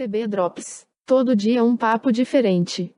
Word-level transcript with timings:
TB 0.00 0.28
Drops. 0.28 0.86
Todo 1.04 1.36
dia 1.36 1.62
um 1.62 1.76
papo 1.76 2.10
diferente. 2.10 2.96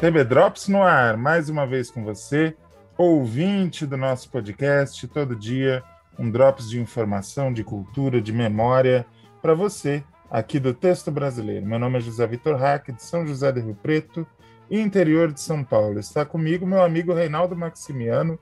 TB 0.00 0.24
Drops 0.24 0.66
no 0.66 0.82
ar, 0.82 1.16
mais 1.16 1.48
uma 1.48 1.64
vez 1.68 1.88
com 1.88 2.02
você, 2.02 2.56
ouvinte 2.98 3.86
do 3.86 3.96
nosso 3.96 4.28
podcast, 4.28 5.06
todo 5.06 5.36
dia 5.36 5.84
um 6.18 6.28
drops 6.28 6.68
de 6.68 6.80
informação, 6.80 7.52
de 7.52 7.62
cultura, 7.62 8.20
de 8.20 8.32
memória 8.32 9.06
para 9.40 9.54
você 9.54 10.02
aqui 10.28 10.58
do 10.58 10.74
Texto 10.74 11.12
Brasileiro. 11.12 11.64
Meu 11.64 11.78
nome 11.78 11.98
é 11.98 12.00
José 12.00 12.26
Vitor 12.26 12.56
Hack, 12.56 12.90
de 12.90 13.04
São 13.04 13.24
José 13.24 13.52
do 13.52 13.60
Rio 13.60 13.78
Preto, 13.80 14.26
interior 14.68 15.30
de 15.30 15.40
São 15.40 15.62
Paulo. 15.62 16.00
Está 16.00 16.24
comigo 16.24 16.66
meu 16.66 16.82
amigo 16.82 17.14
Reinaldo 17.14 17.54
Maximiano, 17.54 18.36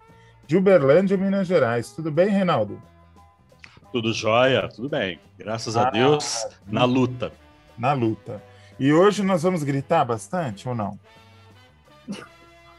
de 0.49 0.57
Uberlândia, 0.57 1.15
Minas 1.15 1.47
Gerais. 1.47 1.93
Tudo 1.93 2.11
bem, 2.11 2.31
Reinaldo? 2.31 2.83
Tudo 3.93 4.15
jóia, 4.15 4.67
tudo 4.75 4.89
bem. 4.89 5.21
Graças 5.37 5.77
ah, 5.77 5.87
a 5.87 5.91
Deus, 5.91 6.43
na 6.67 6.85
luta. 6.85 7.31
Na 7.77 7.93
luta. 7.93 8.43
E 8.81 8.91
hoje 8.91 9.23
nós 9.23 9.43
vamos 9.43 9.63
gritar 9.63 10.07
bastante 10.07 10.67
ou 10.67 10.75
não? 10.75 10.99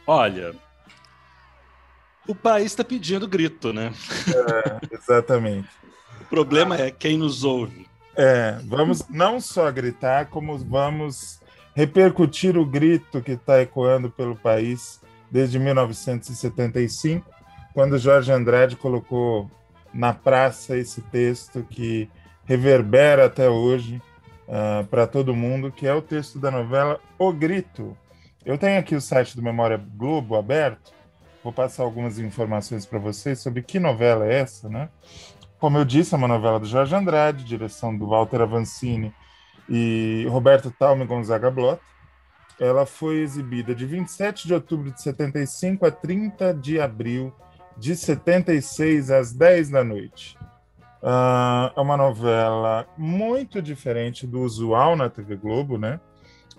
Olha, 0.07 0.55
o 2.27 2.33
país 2.33 2.71
está 2.71 2.83
pedindo 2.83 3.27
grito, 3.27 3.71
né? 3.71 3.93
É, 4.27 4.95
exatamente. 4.95 5.69
o 6.21 6.25
problema 6.25 6.75
é 6.75 6.89
quem 6.89 7.19
nos 7.19 7.43
ouve. 7.43 7.87
É, 8.15 8.57
vamos 8.65 9.07
não 9.09 9.39
só 9.39 9.71
gritar, 9.71 10.25
como 10.25 10.57
vamos 10.57 11.39
repercutir 11.75 12.57
o 12.57 12.65
grito 12.65 13.21
que 13.21 13.33
está 13.33 13.61
ecoando 13.61 14.09
pelo 14.09 14.35
país 14.35 14.99
desde 15.29 15.59
1975, 15.59 17.38
quando 17.79 17.97
Jorge 17.97 18.29
Andrade 18.29 18.75
colocou 18.75 19.49
na 19.93 20.11
praça 20.11 20.75
esse 20.75 20.99
texto 20.99 21.63
que 21.63 22.09
reverbera 22.43 23.27
até 23.27 23.49
hoje 23.49 24.01
uh, 24.49 24.85
para 24.87 25.07
todo 25.07 25.33
mundo, 25.33 25.71
que 25.71 25.87
é 25.87 25.93
o 25.93 26.01
texto 26.01 26.37
da 26.37 26.51
novela 26.51 26.99
O 27.17 27.31
Grito. 27.31 27.97
Eu 28.45 28.57
tenho 28.57 28.77
aqui 28.77 28.95
o 28.95 28.99
site 28.99 29.33
do 29.33 29.41
Memória 29.41 29.81
Globo 29.95 30.35
aberto, 30.35 30.91
vou 31.41 31.53
passar 31.53 31.83
algumas 31.83 32.19
informações 32.19 32.85
para 32.85 32.99
vocês 32.99 33.39
sobre 33.39 33.61
que 33.63 33.79
novela 33.79 34.27
é 34.27 34.39
essa, 34.39 34.67
né? 34.67 34.89
Como 35.57 35.77
eu 35.77 35.85
disse, 35.85 36.13
é 36.13 36.17
uma 36.17 36.27
novela 36.27 36.59
do 36.59 36.65
Jorge 36.65 36.93
Andrade, 36.93 37.45
direção 37.45 37.97
do 37.97 38.07
Walter 38.07 38.41
Avancini 38.41 39.13
e 39.69 40.27
Roberto 40.29 40.69
Talme 40.69 41.05
Gonzaga 41.05 41.49
Blota. 41.49 41.81
Ela 42.59 42.85
foi 42.85 43.21
exibida 43.21 43.73
de 43.73 43.85
27 43.85 44.47
de 44.47 44.53
outubro 44.53 44.91
de 44.91 45.01
75 45.01 45.85
a 45.85 45.91
30 45.91 46.53
de 46.53 46.77
abril 46.77 47.33
de 47.79 47.95
76 47.95 49.09
às 49.09 49.31
10 49.31 49.69
da 49.69 49.83
noite. 49.83 50.37
Uh, 51.01 51.71
é 51.75 51.79
uma 51.79 51.95
novela 51.95 52.85
muito 52.97 53.61
diferente 53.61 54.27
do 54.27 54.41
usual 54.41 54.97
na 54.97 55.09
TV 55.09 55.37
Globo, 55.37 55.77
né? 55.77 55.99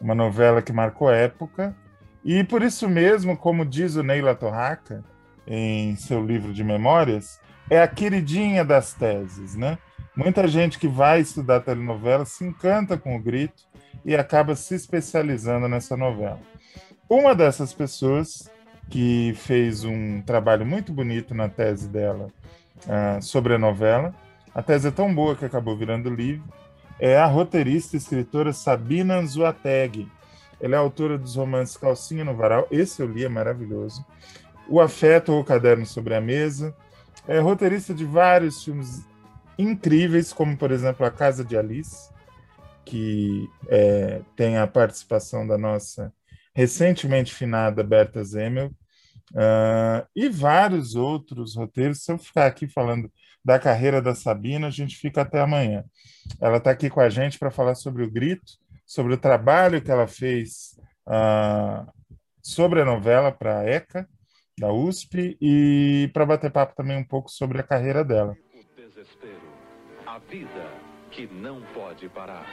Uma 0.00 0.14
novela 0.14 0.62
que 0.62 0.72
marcou 0.72 1.10
época. 1.10 1.76
E 2.24 2.42
por 2.44 2.62
isso 2.62 2.88
mesmo, 2.88 3.36
como 3.36 3.66
diz 3.66 3.96
o 3.96 4.02
Neila 4.02 4.34
Torraca 4.34 5.04
em 5.46 5.94
seu 5.96 6.24
livro 6.24 6.54
de 6.54 6.64
memórias, 6.64 7.38
é 7.68 7.82
a 7.82 7.88
queridinha 7.88 8.64
das 8.64 8.94
teses, 8.94 9.54
né? 9.54 9.78
Muita 10.16 10.48
gente 10.48 10.78
que 10.78 10.88
vai 10.88 11.20
estudar 11.20 11.60
telenovela 11.60 12.24
se 12.24 12.44
encanta 12.44 12.96
com 12.96 13.14
o 13.14 13.22
grito 13.22 13.62
e 14.04 14.16
acaba 14.16 14.56
se 14.56 14.74
especializando 14.74 15.68
nessa 15.68 15.96
novela. 15.96 16.40
Uma 17.08 17.34
dessas 17.34 17.74
pessoas 17.74 18.50
que 18.90 19.32
fez 19.36 19.84
um 19.84 20.20
trabalho 20.20 20.66
muito 20.66 20.92
bonito 20.92 21.32
na 21.32 21.48
tese 21.48 21.88
dela 21.88 22.26
uh, 22.84 23.22
sobre 23.22 23.54
a 23.54 23.58
novela. 23.58 24.12
A 24.52 24.60
tese 24.62 24.88
é 24.88 24.90
tão 24.90 25.14
boa 25.14 25.36
que 25.36 25.44
acabou 25.44 25.76
virando 25.76 26.10
livro. 26.10 26.44
É 26.98 27.16
a 27.16 27.24
roteirista 27.24 27.96
e 27.96 27.98
escritora 27.98 28.52
Sabina 28.52 29.24
Zuateg. 29.24 30.10
Ela 30.60 30.74
é 30.74 30.78
autora 30.78 31.16
dos 31.16 31.36
romances 31.36 31.76
Calcinha 31.76 32.24
no 32.24 32.36
Varal, 32.36 32.66
esse 32.70 33.00
eu 33.00 33.06
li, 33.06 33.24
é 33.24 33.28
maravilhoso. 33.28 34.04
O 34.68 34.80
Afeto 34.80 35.32
ou 35.32 35.40
o 35.40 35.44
Caderno 35.44 35.86
sobre 35.86 36.14
a 36.14 36.20
Mesa. 36.20 36.76
É 37.26 37.38
roteirista 37.38 37.94
de 37.94 38.04
vários 38.04 38.62
filmes 38.62 39.06
incríveis, 39.56 40.32
como, 40.32 40.56
por 40.56 40.70
exemplo, 40.70 41.06
A 41.06 41.10
Casa 41.10 41.44
de 41.44 41.56
Alice, 41.56 42.10
que 42.84 43.48
é, 43.68 44.20
tem 44.34 44.58
a 44.58 44.66
participação 44.66 45.46
da 45.46 45.56
nossa 45.56 46.12
recentemente 46.52 47.32
finada 47.32 47.82
Berta 47.82 48.22
Zemel, 48.24 48.72
Uh, 49.32 50.06
e 50.14 50.28
vários 50.28 50.94
outros 50.94 51.56
roteiros. 51.56 52.02
Se 52.02 52.12
eu 52.12 52.18
ficar 52.18 52.46
aqui 52.46 52.66
falando 52.66 53.10
da 53.44 53.58
carreira 53.58 54.02
da 54.02 54.14
Sabina, 54.14 54.66
a 54.66 54.70
gente 54.70 54.96
fica 54.96 55.22
até 55.22 55.40
amanhã. 55.40 55.84
Ela 56.40 56.58
está 56.58 56.70
aqui 56.70 56.90
com 56.90 57.00
a 57.00 57.08
gente 57.08 57.38
para 57.38 57.50
falar 57.50 57.74
sobre 57.74 58.02
o 58.02 58.10
Grito, 58.10 58.52
sobre 58.86 59.14
o 59.14 59.18
trabalho 59.18 59.80
que 59.80 59.90
ela 59.90 60.06
fez 60.06 60.76
uh, 61.06 61.90
sobre 62.42 62.80
a 62.80 62.84
novela 62.84 63.30
para 63.32 63.60
a 63.60 63.64
ECA, 63.64 64.08
da 64.58 64.72
USP, 64.72 65.38
e 65.40 66.10
para 66.12 66.26
bater 66.26 66.50
papo 66.50 66.74
também 66.74 66.98
um 66.98 67.04
pouco 67.04 67.30
sobre 67.30 67.60
a 67.60 67.62
carreira 67.62 68.04
dela. 68.04 68.36
O 68.54 68.76
desespero, 68.76 69.48
a 70.06 70.18
vida 70.18 70.70
que 71.10 71.26
não 71.26 71.62
pode 71.74 72.08
parar. 72.08 72.46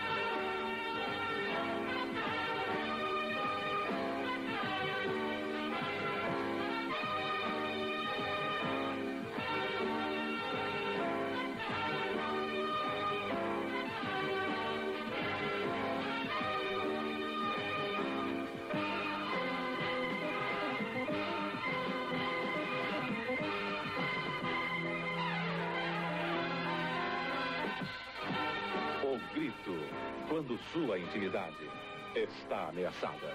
Quando 30.37 30.55
sua 30.71 30.99
intimidade 30.99 31.67
está 32.15 32.69
ameaçada. 32.69 33.33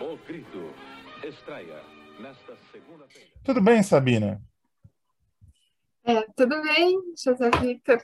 O 0.00 0.16
Grito 0.26 0.72
estreia 1.22 1.82
nesta 2.18 2.56
segunda-feira. 2.72 3.28
Tudo 3.44 3.60
bem, 3.60 3.82
Sabina? 3.82 4.40
É, 6.02 6.22
tudo 6.34 6.62
bem, 6.62 6.98
José 7.22 7.50
Victor. 7.60 8.02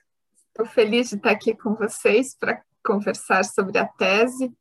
Estou 0.48 0.66
feliz 0.66 1.08
de 1.08 1.16
estar 1.16 1.30
aqui 1.30 1.56
com 1.56 1.74
vocês 1.74 2.36
para 2.38 2.62
conversar 2.84 3.46
sobre 3.46 3.78
a 3.78 3.86
tese, 3.86 4.52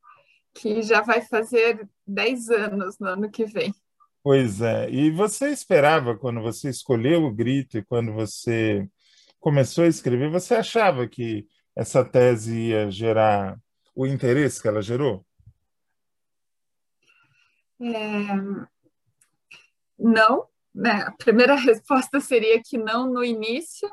que 0.54 0.82
já 0.82 1.02
vai 1.02 1.20
fazer 1.20 1.86
10 2.08 2.50
anos 2.50 2.98
no 3.00 3.08
ano 3.10 3.30
que 3.30 3.44
vem. 3.44 3.74
Pois 4.24 4.62
é. 4.62 4.90
E 4.90 5.12
você 5.12 5.50
esperava, 5.50 6.18
quando 6.18 6.42
você 6.42 6.70
escolheu 6.70 7.26
o 7.26 7.34
grito 7.34 7.78
e 7.78 7.84
quando 7.84 8.14
você 8.14 8.88
começou 9.42 9.84
a 9.84 9.88
escrever, 9.88 10.30
você 10.30 10.56
achava 10.56 11.06
que 11.06 11.46
essa 11.78 12.04
tese 12.04 12.58
ia 12.70 12.90
gerar 12.90 13.56
o 13.96 14.08
interesse 14.08 14.60
que 14.60 14.68
ela 14.68 14.82
gerou? 14.82 15.24
É... 17.80 18.68
Não, 20.00 20.48
né? 20.74 21.04
A 21.04 21.12
primeira 21.12 21.54
resposta 21.54 22.20
seria 22.20 22.60
que 22.64 22.80
não 22.80 23.08
no 23.08 23.24
início, 23.24 23.88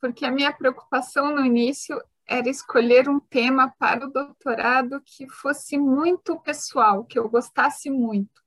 porque 0.00 0.24
a 0.24 0.30
minha 0.30 0.50
preocupação 0.50 1.34
no 1.34 1.44
início 1.44 2.02
era 2.26 2.48
escolher 2.48 3.06
um 3.06 3.20
tema 3.20 3.74
para 3.78 4.06
o 4.06 4.10
doutorado 4.10 5.02
que 5.04 5.28
fosse 5.28 5.76
muito 5.76 6.40
pessoal, 6.40 7.04
que 7.04 7.18
eu 7.18 7.28
gostasse 7.28 7.90
muito. 7.90 8.42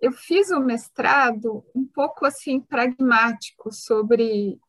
Eu 0.00 0.12
fiz 0.12 0.52
o 0.52 0.60
mestrado 0.60 1.64
um 1.74 1.84
pouco 1.84 2.24
assim 2.24 2.60
pragmático 2.60 3.72
sobre 3.72 4.60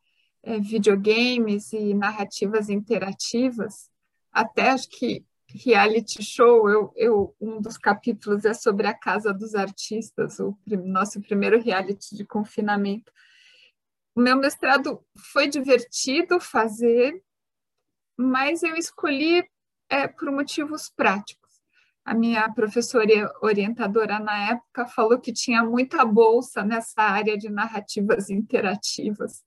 é, 0.44 0.58
videogames 0.60 1.72
e 1.72 1.94
narrativas 1.94 2.68
interativas, 2.68 3.90
até 4.32 4.70
acho 4.70 4.88
que 4.88 5.24
reality 5.48 6.22
show, 6.22 6.68
eu, 6.68 6.92
eu, 6.96 7.36
um 7.40 7.60
dos 7.60 7.78
capítulos 7.78 8.44
é 8.44 8.52
sobre 8.52 8.86
a 8.86 8.94
Casa 8.94 9.32
dos 9.32 9.54
Artistas, 9.54 10.38
o 10.40 10.56
nosso 10.84 11.20
primeiro 11.20 11.60
reality 11.60 12.16
de 12.16 12.24
confinamento. 12.24 13.12
O 14.14 14.20
meu 14.20 14.36
mestrado 14.36 15.04
foi 15.32 15.48
divertido 15.48 16.40
fazer, 16.40 17.22
mas 18.16 18.62
eu 18.62 18.76
escolhi 18.76 19.48
é, 19.88 20.08
por 20.08 20.30
motivos 20.30 20.90
práticos. 20.90 21.44
A 22.04 22.12
minha 22.14 22.52
professora 22.52 23.32
orientadora 23.40 24.18
na 24.18 24.50
época 24.50 24.86
falou 24.86 25.18
que 25.18 25.32
tinha 25.32 25.64
muita 25.64 26.04
bolsa 26.04 26.62
nessa 26.62 27.02
área 27.02 27.38
de 27.38 27.48
narrativas 27.48 28.28
interativas. 28.28 29.42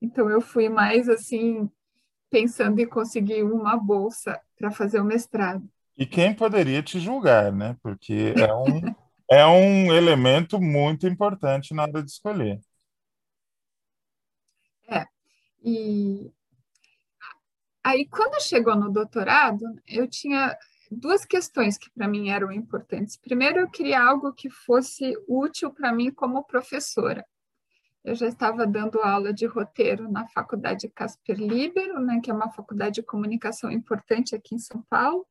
Então 0.00 0.30
eu 0.30 0.40
fui 0.40 0.68
mais 0.68 1.08
assim 1.08 1.70
pensando 2.30 2.78
em 2.80 2.86
conseguir 2.86 3.42
uma 3.42 3.76
bolsa 3.76 4.40
para 4.58 4.70
fazer 4.70 5.00
o 5.00 5.04
mestrado. 5.04 5.68
E 5.96 6.04
quem 6.04 6.34
poderia 6.34 6.82
te 6.82 7.00
julgar, 7.00 7.52
né? 7.52 7.76
Porque 7.82 8.34
é 8.36 8.52
um, 8.54 8.94
é 9.30 9.46
um 9.46 9.94
elemento 9.94 10.60
muito 10.60 11.06
importante 11.06 11.74
na 11.74 11.84
hora 11.84 12.02
de 12.02 12.10
escolher. 12.10 12.60
E 15.68 16.32
aí, 17.82 18.06
quando 18.06 18.40
chegou 18.40 18.76
no 18.76 18.88
doutorado, 18.88 19.64
eu 19.84 20.08
tinha 20.08 20.56
duas 20.88 21.24
questões 21.24 21.76
que 21.76 21.90
para 21.90 22.06
mim 22.06 22.28
eram 22.28 22.52
importantes. 22.52 23.16
Primeiro, 23.16 23.58
eu 23.58 23.68
queria 23.68 24.00
algo 24.00 24.32
que 24.32 24.48
fosse 24.48 25.12
útil 25.26 25.72
para 25.72 25.92
mim 25.92 26.12
como 26.12 26.44
professora. 26.44 27.26
Eu 28.06 28.14
já 28.14 28.28
estava 28.28 28.64
dando 28.64 29.00
aula 29.00 29.32
de 29.32 29.46
roteiro 29.46 30.08
na 30.08 30.28
Faculdade 30.28 30.88
Casper 30.88 31.36
Libero, 31.36 31.98
né, 31.98 32.20
que 32.22 32.30
é 32.30 32.34
uma 32.34 32.52
faculdade 32.52 32.94
de 32.94 33.02
comunicação 33.02 33.68
importante 33.68 34.32
aqui 34.32 34.54
em 34.54 34.60
São 34.60 34.80
Paulo. 34.82 35.26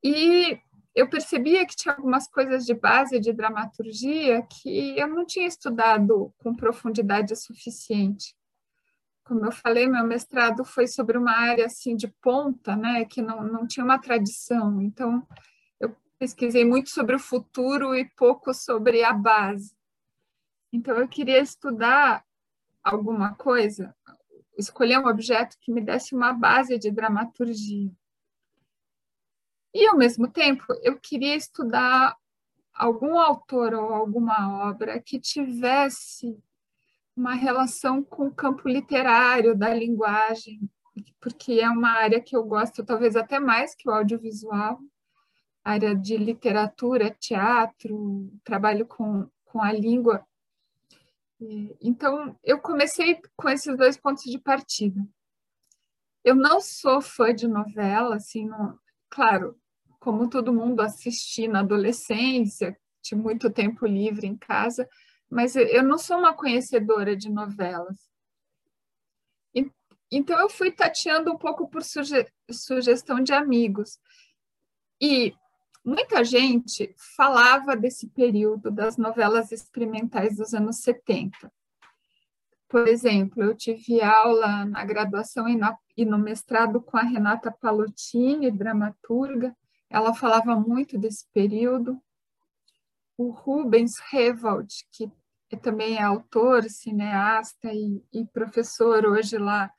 E 0.00 0.56
eu 0.94 1.10
percebia 1.10 1.66
que 1.66 1.74
tinha 1.74 1.92
algumas 1.92 2.28
coisas 2.28 2.64
de 2.64 2.72
base 2.72 3.18
de 3.18 3.32
dramaturgia 3.32 4.42
que 4.42 4.96
eu 4.96 5.08
não 5.08 5.26
tinha 5.26 5.48
estudado 5.48 6.32
com 6.38 6.54
profundidade 6.54 7.34
suficiente. 7.34 8.36
Como 9.24 9.44
eu 9.44 9.50
falei, 9.50 9.88
meu 9.88 10.06
mestrado 10.06 10.64
foi 10.64 10.86
sobre 10.86 11.18
uma 11.18 11.32
área 11.32 11.66
assim 11.66 11.96
de 11.96 12.06
ponta, 12.22 12.76
né, 12.76 13.04
que 13.06 13.20
não, 13.20 13.42
não 13.42 13.66
tinha 13.66 13.82
uma 13.82 13.98
tradição. 13.98 14.80
Então, 14.80 15.26
eu 15.80 15.96
pesquisei 16.16 16.64
muito 16.64 16.90
sobre 16.90 17.16
o 17.16 17.18
futuro 17.18 17.92
e 17.92 18.08
pouco 18.10 18.54
sobre 18.54 19.02
a 19.02 19.12
base. 19.12 19.74
Então, 20.74 20.98
eu 20.98 21.06
queria 21.06 21.38
estudar 21.40 22.24
alguma 22.82 23.32
coisa, 23.36 23.94
escolher 24.58 24.98
um 24.98 25.06
objeto 25.06 25.56
que 25.60 25.70
me 25.70 25.80
desse 25.80 26.16
uma 26.16 26.32
base 26.32 26.76
de 26.76 26.90
dramaturgia. 26.90 27.92
E, 29.72 29.86
ao 29.86 29.96
mesmo 29.96 30.28
tempo, 30.28 30.64
eu 30.82 30.98
queria 30.98 31.36
estudar 31.36 32.16
algum 32.74 33.16
autor 33.20 33.72
ou 33.72 33.94
alguma 33.94 34.68
obra 34.68 35.00
que 35.00 35.20
tivesse 35.20 36.36
uma 37.16 37.34
relação 37.34 38.02
com 38.02 38.26
o 38.26 38.34
campo 38.34 38.68
literário 38.68 39.56
da 39.56 39.72
linguagem, 39.72 40.68
porque 41.20 41.60
é 41.60 41.70
uma 41.70 41.90
área 41.90 42.20
que 42.20 42.34
eu 42.34 42.42
gosto 42.42 42.84
talvez 42.84 43.14
até 43.14 43.38
mais 43.38 43.76
que 43.76 43.88
o 43.88 43.92
audiovisual, 43.92 44.80
área 45.62 45.94
de 45.94 46.16
literatura, 46.16 47.12
teatro, 47.12 48.28
trabalho 48.42 48.84
com, 48.84 49.30
com 49.44 49.62
a 49.62 49.70
língua 49.70 50.26
então, 51.80 52.38
eu 52.42 52.58
comecei 52.60 53.20
com 53.36 53.48
esses 53.48 53.76
dois 53.76 53.96
pontos 53.96 54.24
de 54.24 54.38
partida. 54.38 55.00
Eu 56.22 56.34
não 56.34 56.60
sou 56.60 57.02
fã 57.02 57.34
de 57.34 57.46
novela, 57.46 58.16
assim, 58.16 58.46
não, 58.46 58.78
claro, 59.10 59.58
como 59.98 60.28
todo 60.28 60.52
mundo 60.52 60.80
assisti 60.80 61.46
na 61.46 61.60
adolescência, 61.60 62.78
tinha 63.02 63.20
muito 63.20 63.50
tempo 63.50 63.86
livre 63.86 64.26
em 64.26 64.36
casa, 64.36 64.88
mas 65.30 65.56
eu 65.56 65.82
não 65.82 65.98
sou 65.98 66.18
uma 66.18 66.34
conhecedora 66.34 67.16
de 67.16 67.30
novelas. 67.30 68.08
Então, 70.10 70.38
eu 70.38 70.48
fui 70.48 70.70
tateando 70.70 71.32
um 71.32 71.36
pouco 71.36 71.68
por 71.68 71.82
suge 71.82 72.26
sugestão 72.50 73.20
de 73.20 73.32
amigos. 73.32 73.98
E 75.00 75.34
Muita 75.84 76.24
gente 76.24 76.94
falava 77.14 77.76
desse 77.76 78.08
período 78.08 78.70
das 78.70 78.96
novelas 78.96 79.52
experimentais 79.52 80.36
dos 80.36 80.54
anos 80.54 80.78
70. 80.78 81.52
Por 82.66 82.88
exemplo, 82.88 83.42
eu 83.42 83.54
tive 83.54 84.00
aula 84.00 84.64
na 84.64 84.82
graduação 84.84 85.46
e 85.96 86.04
no 86.06 86.18
mestrado 86.18 86.80
com 86.80 86.96
a 86.96 87.02
Renata 87.02 87.52
Palutini, 87.52 88.50
dramaturga. 88.50 89.54
Ela 89.90 90.14
falava 90.14 90.56
muito 90.56 90.96
desse 90.96 91.26
período. 91.32 92.00
O 93.16 93.30
Rubens 93.30 93.98
Revald, 94.10 94.74
que 94.90 95.12
também 95.62 95.98
é 95.98 96.02
autor, 96.02 96.64
cineasta 96.64 97.72
e, 97.72 98.02
e 98.12 98.24
professor 98.24 99.04
hoje 99.06 99.38
lá 99.38 99.70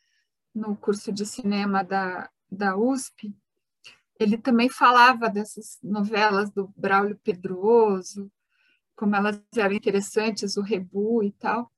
no 0.54 0.78
curso 0.78 1.12
de 1.12 1.26
cinema 1.26 1.84
da, 1.84 2.30
da 2.50 2.78
USP, 2.78 3.36
ele 4.20 4.38
também 4.38 4.70
falava 4.70 5.30
dessas 5.30 5.78
novelas 5.84 6.50
do 6.52 6.72
Braulio 6.76 7.20
Pedroso, 7.24 8.32
como 8.96 9.16
elas 9.16 9.42
eram 9.56 9.74
interessantes, 9.74 10.56
o 10.56 10.62
Rebu 10.62 11.24
e 11.24 11.32
tal. 11.34 11.72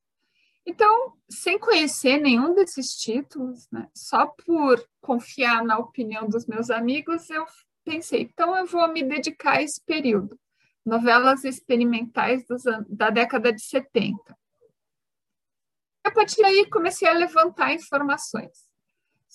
Então, 0.66 1.14
sem 1.30 1.58
conhecer 1.58 2.18
nenhum 2.20 2.54
desses 2.54 2.96
títulos, 2.98 3.68
né, 3.72 3.90
só 3.96 4.28
por 4.28 4.86
confiar 5.02 5.64
na 5.64 5.78
opinião 5.78 6.28
dos 6.28 6.46
meus 6.46 6.70
amigos, 6.70 7.30
eu 7.30 7.46
pensei, 7.84 8.24
então 8.24 8.56
eu 8.56 8.68
vou 8.68 8.88
me 8.92 9.02
dedicar 9.02 9.58
a 9.58 9.62
esse 9.62 9.82
período, 9.84 10.38
novelas 10.86 11.46
experimentais 11.46 12.46
dos, 12.46 12.64
da 12.90 13.10
década 13.10 13.52
de 13.52 13.64
70. 13.64 14.38
A 16.04 16.12
partir 16.12 16.42
daí, 16.42 16.70
comecei 16.70 17.08
a 17.08 17.14
levantar 17.14 17.74
informações 17.74 18.67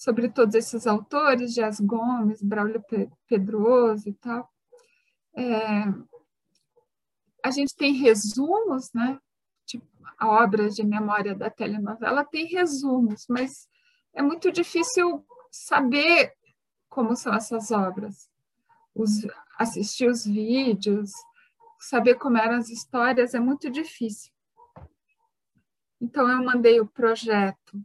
sobre 0.03 0.29
todos 0.29 0.57
esses 0.57 0.85
autores, 0.85 1.55
Dias 1.55 1.79
Gomes, 1.79 2.43
Braulio 2.43 2.85
Pedroso 3.29 4.09
e 4.09 4.13
tal. 4.15 4.53
É, 5.37 5.85
a 7.45 7.53
gente 7.53 7.77
tem 7.77 7.93
resumos, 7.93 8.93
né? 8.93 9.17
Tipo, 9.65 9.87
a 10.19 10.29
obra 10.29 10.69
de 10.69 10.85
memória 10.85 11.37
da 11.37 11.49
telenovela 11.49 12.25
tem 12.25 12.47
resumos, 12.47 13.27
mas 13.29 13.69
é 14.13 14.21
muito 14.21 14.51
difícil 14.51 15.25
saber 15.53 16.35
como 16.89 17.15
são 17.15 17.33
essas 17.33 17.71
obras, 17.71 18.29
os, 18.93 19.25
assistir 19.57 20.11
os 20.11 20.25
vídeos, 20.25 21.13
saber 21.79 22.17
como 22.17 22.39
eram 22.39 22.57
as 22.57 22.69
histórias 22.71 23.35
é 23.35 23.39
muito 23.39 23.71
difícil. 23.71 24.33
Então, 26.01 26.29
eu 26.29 26.43
mandei 26.43 26.81
o 26.81 26.87
projeto 26.89 27.81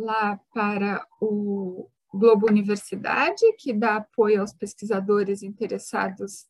lá 0.00 0.40
para 0.52 1.06
o 1.20 1.88
Globo 2.12 2.48
Universidade, 2.48 3.40
que 3.58 3.72
dá 3.72 3.96
apoio 3.96 4.40
aos 4.40 4.52
pesquisadores 4.52 5.42
interessados 5.42 6.48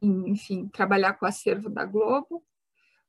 em, 0.00 0.30
enfim, 0.30 0.68
trabalhar 0.68 1.14
com 1.14 1.26
o 1.26 1.28
acervo 1.28 1.68
da 1.68 1.84
Globo. 1.84 2.44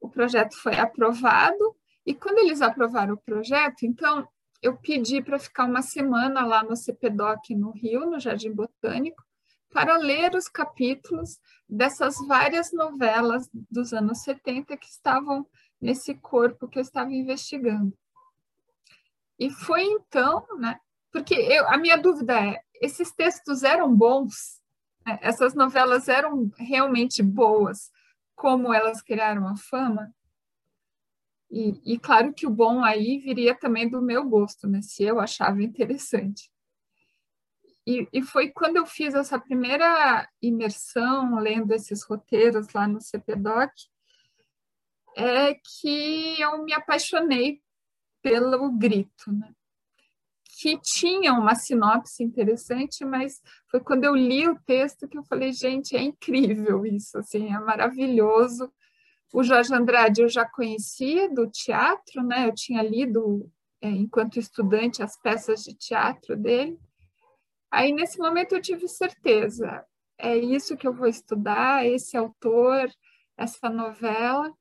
O 0.02 0.10
projeto 0.10 0.56
foi 0.58 0.76
aprovado, 0.76 1.76
e 2.06 2.16
quando 2.16 2.40
eles 2.40 2.62
aprovaram 2.62 3.14
o 3.14 3.18
projeto, 3.18 3.84
então 3.84 4.28
eu 4.62 4.76
pedi 4.78 5.22
para 5.22 5.38
ficar 5.38 5.66
uma 5.66 5.82
semana 5.82 6.46
lá 6.46 6.64
no 6.64 6.76
CPDOC 6.76 7.56
no 7.56 7.72
Rio, 7.72 8.10
no 8.10 8.20
Jardim 8.20 8.52
Botânico, 8.52 9.24
para 9.72 9.98
ler 9.98 10.34
os 10.34 10.48
capítulos 10.48 11.40
dessas 11.68 12.16
várias 12.28 12.74
novelas 12.74 13.50
dos 13.70 13.94
anos 13.94 14.24
70 14.24 14.76
que 14.78 14.88
estavam 14.88 15.46
nesse 15.80 16.16
corpo 16.16 16.68
que 16.68 16.80
eu 16.80 16.82
estava 16.82 17.12
investigando. 17.14 17.94
E 19.40 19.50
foi 19.50 19.84
então, 19.84 20.46
né? 20.58 20.80
Porque 21.12 21.34
eu, 21.34 21.68
a 21.70 21.78
minha 21.78 21.98
dúvida 21.98 22.40
é: 22.40 22.62
esses 22.82 23.12
textos 23.12 23.64
eram 23.64 23.96
bons? 23.96 24.62
Né? 25.06 25.18
Essas 25.22 25.54
novelas 25.56 26.10
eram 26.10 26.52
realmente 26.58 27.24
boas, 27.24 27.90
como 28.36 28.74
elas 28.74 29.02
criaram 29.02 29.48
a 29.48 29.56
fama? 29.56 30.14
E, 31.50 31.82
e, 31.94 31.98
claro 31.98 32.32
que 32.32 32.46
o 32.46 32.52
bom 32.52 32.84
aí 32.84 33.18
viria 33.18 33.56
também 33.56 33.90
do 33.90 34.02
meu 34.02 34.24
gosto, 34.24 34.68
né? 34.68 34.82
Se 34.84 35.04
eu 35.04 35.20
achava 35.20 35.64
interessante. 35.64 36.52
E, 37.88 38.08
e, 38.14 38.22
foi 38.22 38.50
quando 38.50 38.76
eu 38.76 38.86
fiz 38.86 39.16
essa 39.16 39.40
primeira 39.40 40.30
imersão, 40.40 41.40
lendo 41.40 41.74
esses 41.74 42.04
roteiros 42.04 42.72
lá 42.72 42.88
no 42.88 43.02
CPDOC, 43.02 43.72
é 45.18 45.56
que 45.56 46.40
eu 46.40 46.64
me 46.64 46.72
apaixonei 46.72 47.64
pelo 48.22 48.72
grito, 48.72 49.32
né? 49.32 49.54
que 50.60 50.78
tinha 50.82 51.32
uma 51.32 51.56
sinopse 51.56 52.22
interessante, 52.22 53.06
mas 53.06 53.42
foi 53.72 53.80
quando 53.80 54.04
eu 54.04 54.14
li 54.14 54.46
o 54.46 54.60
texto 54.66 55.08
que 55.08 55.18
eu 55.18 55.24
falei, 55.24 55.54
gente, 55.54 55.96
é 55.96 56.02
incrível 56.02 56.86
isso, 56.86 57.18
assim, 57.18 57.48
é 57.48 57.58
maravilhoso. 57.58 58.70
O 59.34 59.42
Jorge 59.42 59.74
Andrade 59.74 60.22
eu 60.22 60.28
já 60.28 60.46
conhecia 60.46 61.34
do 61.34 61.50
teatro, 61.50 62.22
né? 62.22 62.46
Eu 62.46 62.54
tinha 62.54 62.82
lido, 62.82 63.50
é, 63.82 63.88
enquanto 63.88 64.38
estudante, 64.38 65.02
as 65.02 65.18
peças 65.22 65.64
de 65.64 65.74
teatro 65.74 66.36
dele. 66.36 66.78
Aí, 67.72 67.94
nesse 67.94 68.20
momento, 68.20 68.54
eu 68.54 68.62
tive 68.62 68.86
certeza, 68.90 69.86
é 70.18 70.36
isso 70.36 70.76
que 70.76 70.86
eu 70.86 70.94
vou 70.94 71.08
estudar, 71.08 71.86
esse 71.86 72.18
autor, 72.18 72.92
essa 73.38 73.70
novela. 73.70 74.54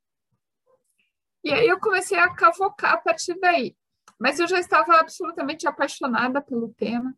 E 1.48 1.52
aí 1.52 1.66
eu 1.66 1.80
comecei 1.80 2.18
a 2.18 2.28
cavocar 2.28 2.92
a 2.92 2.98
partir 2.98 3.32
daí. 3.40 3.74
Mas 4.20 4.38
eu 4.38 4.46
já 4.46 4.60
estava 4.60 4.96
absolutamente 4.96 5.66
apaixonada 5.66 6.42
pelo 6.42 6.74
tema. 6.74 7.16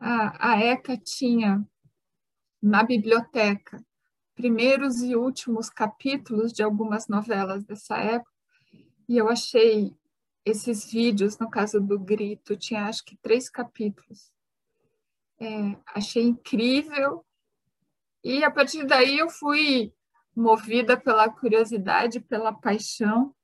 A, 0.00 0.54
a 0.54 0.60
ECA 0.60 0.96
tinha 0.96 1.64
na 2.60 2.82
biblioteca 2.82 3.80
primeiros 4.34 5.00
e 5.00 5.14
últimos 5.14 5.70
capítulos 5.70 6.52
de 6.52 6.60
algumas 6.60 7.06
novelas 7.06 7.64
dessa 7.64 7.96
época, 7.98 8.32
e 9.08 9.16
eu 9.16 9.28
achei 9.28 9.96
esses 10.44 10.90
vídeos, 10.90 11.38
no 11.38 11.48
caso 11.48 11.80
do 11.80 12.00
Grito, 12.00 12.56
tinha 12.56 12.86
acho 12.86 13.04
que 13.04 13.16
três 13.16 13.48
capítulos. 13.48 14.32
É, 15.40 15.76
achei 15.86 16.24
incrível, 16.24 17.24
e 18.24 18.42
a 18.42 18.50
partir 18.50 18.84
daí 18.84 19.18
eu 19.18 19.30
fui 19.30 19.92
movida 20.34 20.96
pela 20.96 21.28
curiosidade, 21.28 22.18
pela 22.18 22.52
paixão, 22.52 23.34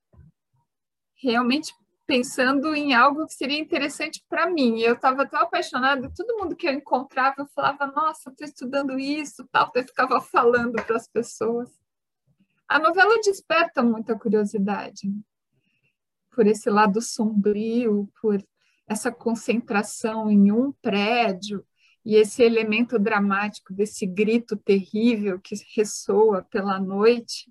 realmente 1.25 1.75
pensando 2.07 2.75
em 2.75 2.95
algo 2.95 3.27
que 3.27 3.33
seria 3.33 3.59
interessante 3.59 4.23
para 4.29 4.49
mim. 4.51 4.81
Eu 4.81 4.95
estava 4.95 5.27
tão 5.27 5.41
apaixonada, 5.41 6.13
todo 6.15 6.37
mundo 6.37 6.55
que 6.55 6.69
eu 6.69 6.73
encontrava, 6.73 7.37
eu 7.39 7.47
falava, 7.47 7.87
nossa, 7.87 8.31
estou 8.31 8.47
estudando 8.47 8.99
isso, 8.99 9.49
tal, 9.51 9.71
eu 9.75 9.83
ficava 9.85 10.21
falando 10.21 10.75
para 10.85 10.97
as 10.97 11.09
pessoas. 11.09 11.71
A 12.69 12.79
novela 12.79 13.21
desperta 13.21 13.83
muita 13.83 14.19
curiosidade 14.19 15.11
por 16.31 16.47
esse 16.47 16.69
lado 16.69 17.01
sombrio, 17.01 18.11
por 18.21 18.45
essa 18.87 19.11
concentração 19.11 20.31
em 20.31 20.53
um 20.53 20.73
prédio 20.73 21.65
e 22.05 22.17
esse 22.17 22.43
elemento 22.43 22.99
dramático 22.99 23.73
desse 23.73 24.05
grito 24.05 24.57
terrível 24.57 25.41
que 25.41 25.55
ressoa 25.75 26.43
pela 26.43 26.79
noite. 26.79 27.51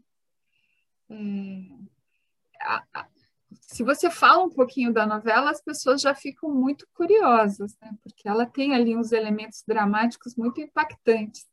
É, 1.09 1.15
se 3.62 3.83
você 3.83 4.10
fala 4.10 4.43
um 4.43 4.50
pouquinho 4.50 4.93
da 4.93 5.05
novela, 5.05 5.51
as 5.51 5.62
pessoas 5.62 6.01
já 6.01 6.13
ficam 6.13 6.50
muito 6.50 6.88
curiosas, 6.93 7.75
né? 7.81 7.91
porque 8.01 8.27
ela 8.27 8.45
tem 8.45 8.74
ali 8.74 8.95
uns 8.95 9.12
elementos 9.12 9.63
dramáticos 9.67 10.36
muito 10.36 10.62
impactantes. 10.62 11.45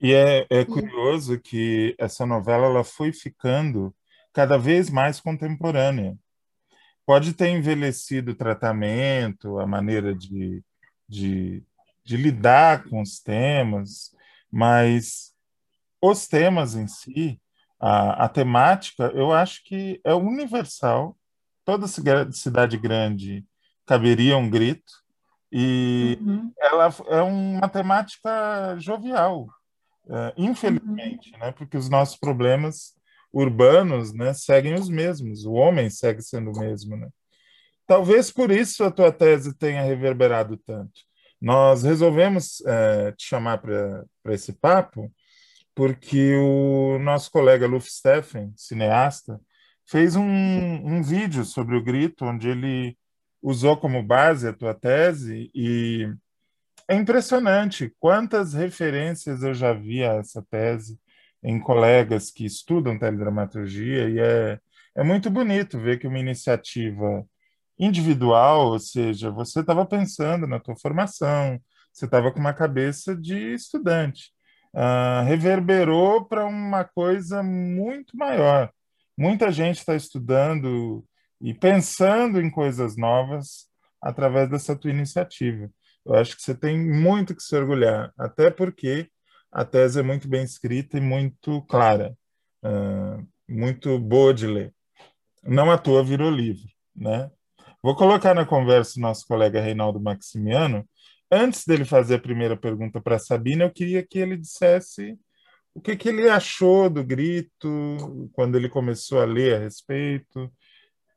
E 0.00 0.12
é, 0.12 0.46
é 0.50 0.64
curioso 0.64 1.40
que 1.40 1.94
essa 1.98 2.26
novela 2.26 2.66
ela 2.66 2.84
foi 2.84 3.12
ficando 3.12 3.94
cada 4.32 4.58
vez 4.58 4.90
mais 4.90 5.20
contemporânea. 5.20 6.16
Pode 7.06 7.32
ter 7.32 7.48
envelhecido 7.48 8.32
o 8.32 8.36
tratamento, 8.36 9.58
a 9.58 9.66
maneira 9.66 10.14
de, 10.14 10.62
de, 11.08 11.62
de 12.04 12.16
lidar 12.16 12.84
com 12.84 13.00
os 13.00 13.20
temas, 13.20 14.14
mas 14.50 15.32
os 16.00 16.26
temas 16.26 16.74
em 16.74 16.86
si, 16.86 17.40
a, 17.78 18.24
a 18.24 18.28
temática, 18.28 19.10
eu 19.14 19.32
acho 19.32 19.62
que 19.64 20.00
é 20.04 20.14
universal 20.14 21.16
toda 21.64 21.86
cidade 21.88 22.76
grande 22.76 23.44
caberia 23.84 24.36
um 24.36 24.48
grito 24.48 24.92
e 25.50 26.18
uhum. 26.20 26.52
ela 26.58 26.94
é 27.08 27.22
uma 27.22 27.68
temática 27.68 28.76
jovial, 28.78 29.48
é, 30.08 30.34
infelizmente, 30.36 31.32
uhum. 31.32 31.38
né? 31.38 31.52
Porque 31.52 31.76
os 31.76 31.88
nossos 31.88 32.16
problemas 32.16 32.94
urbanos, 33.32 34.12
né, 34.12 34.32
seguem 34.32 34.74
os 34.74 34.88
mesmos. 34.88 35.44
O 35.44 35.52
homem 35.52 35.90
segue 35.90 36.22
sendo 36.22 36.50
o 36.52 36.58
mesmo, 36.58 36.96
né? 36.96 37.08
Talvez 37.86 38.30
por 38.32 38.50
isso 38.50 38.82
a 38.82 38.90
tua 38.90 39.12
tese 39.12 39.54
tenha 39.54 39.82
reverberado 39.82 40.56
tanto. 40.56 41.00
Nós 41.40 41.82
resolvemos 41.82 42.62
é, 42.66 43.12
te 43.12 43.26
chamar 43.26 43.58
para 43.58 44.34
esse 44.34 44.52
papo 44.52 45.12
porque 45.76 46.34
o 46.36 46.98
nosso 46.98 47.30
colega 47.30 47.66
Luf 47.66 47.90
Steffen, 47.90 48.50
cineasta, 48.56 49.38
fez 49.84 50.16
um, 50.16 50.24
um 50.24 51.02
vídeo 51.02 51.44
sobre 51.44 51.76
o 51.76 51.84
grito, 51.84 52.24
onde 52.24 52.48
ele 52.48 52.98
usou 53.42 53.76
como 53.76 54.02
base 54.02 54.48
a 54.48 54.54
tua 54.54 54.72
tese 54.72 55.50
e 55.54 56.08
é 56.88 56.94
impressionante 56.96 57.94
quantas 58.00 58.54
referências 58.54 59.42
eu 59.42 59.52
já 59.52 59.74
vi 59.74 60.02
a 60.02 60.14
essa 60.14 60.42
tese 60.50 60.98
em 61.42 61.60
colegas 61.60 62.30
que 62.30 62.46
estudam 62.46 62.98
teledramaturgia 62.98 64.08
e 64.08 64.18
é, 64.18 64.58
é 64.96 65.04
muito 65.04 65.28
bonito 65.28 65.78
ver 65.78 65.98
que 65.98 66.06
uma 66.08 66.18
iniciativa 66.18 67.22
individual, 67.78 68.68
ou 68.68 68.78
seja, 68.78 69.30
você 69.30 69.60
estava 69.60 69.84
pensando 69.84 70.46
na 70.46 70.58
tua 70.58 70.76
formação, 70.76 71.60
você 71.92 72.06
estava 72.06 72.32
com 72.32 72.40
uma 72.40 72.54
cabeça 72.54 73.14
de 73.14 73.54
estudante, 73.54 74.32
uh, 74.76 75.24
reverberou 75.24 76.24
para 76.26 76.44
uma 76.44 76.84
coisa 76.84 77.42
muito 77.42 78.16
maior, 78.16 78.70
Muita 79.18 79.50
gente 79.50 79.78
está 79.78 79.96
estudando 79.96 81.02
e 81.40 81.54
pensando 81.54 82.38
em 82.38 82.50
coisas 82.50 82.98
novas 82.98 83.66
através 84.00 84.50
dessa 84.50 84.76
tua 84.76 84.90
iniciativa. 84.90 85.70
Eu 86.04 86.14
acho 86.16 86.36
que 86.36 86.42
você 86.42 86.54
tem 86.54 86.78
muito 86.78 87.34
que 87.34 87.42
se 87.42 87.56
orgulhar, 87.56 88.12
até 88.18 88.50
porque 88.50 89.08
a 89.50 89.64
tese 89.64 90.00
é 90.00 90.02
muito 90.02 90.28
bem 90.28 90.44
escrita 90.44 90.98
e 90.98 91.00
muito 91.00 91.62
clara, 91.62 92.14
uh, 92.62 93.26
muito 93.48 93.98
boa 93.98 94.34
de 94.34 94.46
ler. 94.46 94.74
Não 95.42 95.70
à 95.70 95.78
toa 95.78 96.04
virou 96.04 96.30
livro, 96.30 96.68
né? 96.94 97.30
Vou 97.82 97.96
colocar 97.96 98.34
na 98.34 98.44
conversa 98.44 98.98
o 98.98 99.02
nosso 99.02 99.26
colega 99.26 99.62
Reinaldo 99.62 99.98
Maximiano. 99.98 100.86
Antes 101.30 101.64
dele 101.64 101.84
fazer 101.84 102.16
a 102.16 102.20
primeira 102.20 102.56
pergunta 102.56 103.00
para 103.00 103.18
Sabina, 103.18 103.64
eu 103.64 103.70
queria 103.70 104.06
que 104.06 104.18
ele 104.18 104.36
dissesse 104.36 105.18
o 105.74 105.80
que, 105.80 105.96
que 105.96 106.08
ele 106.08 106.28
achou 106.28 106.88
do 106.88 107.04
grito 107.04 108.30
quando 108.32 108.56
ele 108.56 108.68
começou 108.68 109.20
a 109.20 109.24
ler 109.24 109.56
a 109.56 109.58
respeito, 109.58 110.50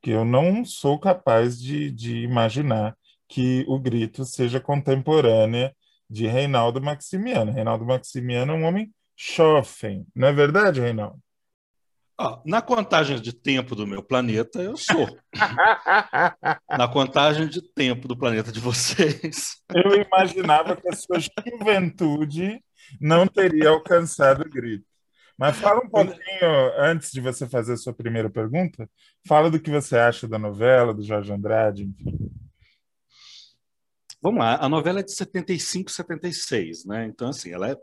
que 0.02 0.10
eu 0.10 0.24
não 0.24 0.64
sou 0.64 0.98
capaz 0.98 1.60
de, 1.60 1.90
de 1.90 2.18
imaginar 2.18 2.96
que 3.28 3.64
o 3.68 3.78
grito 3.78 4.24
seja 4.24 4.60
contemporânea 4.60 5.74
de 6.08 6.26
Reinaldo 6.26 6.82
Maximiano. 6.82 7.52
Reinaldo 7.52 7.86
Maximiano 7.86 8.52
é 8.52 8.54
um 8.56 8.64
homem 8.64 8.92
jovem, 9.16 10.06
não 10.14 10.28
é 10.28 10.32
verdade, 10.32 10.80
Reinaldo? 10.80 11.22
Ah, 12.22 12.38
na 12.44 12.60
contagem 12.60 13.18
de 13.18 13.32
tempo 13.32 13.74
do 13.74 13.86
meu 13.86 14.02
planeta, 14.02 14.60
eu 14.60 14.76
sou. 14.76 15.08
na 16.68 16.86
contagem 16.86 17.48
de 17.48 17.62
tempo 17.72 18.06
do 18.06 18.14
planeta 18.14 18.52
de 18.52 18.60
vocês. 18.60 19.56
Eu 19.74 20.02
imaginava 20.02 20.76
que 20.76 20.86
a 20.86 20.92
sua 20.92 21.18
juventude 21.18 22.62
não 23.00 23.26
teria 23.26 23.70
alcançado 23.70 24.42
o 24.42 24.50
grito. 24.50 24.84
Mas 25.38 25.56
fala 25.56 25.80
um 25.82 25.88
pouquinho, 25.88 26.20
antes 26.76 27.10
de 27.10 27.22
você 27.22 27.48
fazer 27.48 27.72
a 27.72 27.78
sua 27.78 27.94
primeira 27.94 28.28
pergunta, 28.28 28.86
fala 29.26 29.50
do 29.50 29.58
que 29.58 29.70
você 29.70 29.96
acha 29.96 30.28
da 30.28 30.38
novela, 30.38 30.92
do 30.92 31.02
Jorge 31.02 31.32
Andrade, 31.32 31.84
enfim. 31.84 32.30
Vamos 34.20 34.40
lá, 34.40 34.62
a 34.62 34.68
novela 34.68 35.00
é 35.00 35.02
de 35.02 35.14
75, 35.14 35.90
76, 35.90 36.84
né? 36.84 37.06
Então, 37.06 37.30
assim, 37.30 37.50
ela 37.50 37.70
é 37.70 37.76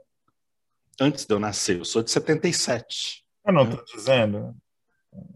antes 1.02 1.26
de 1.26 1.34
eu 1.34 1.40
nascer, 1.40 1.80
eu 1.80 1.86
sou 1.86 2.04
de 2.04 2.12
77. 2.12 3.26
Eu 3.48 3.54
não 3.54 3.64
estou 3.64 3.80
né? 3.80 3.86
dizendo. 3.96 4.56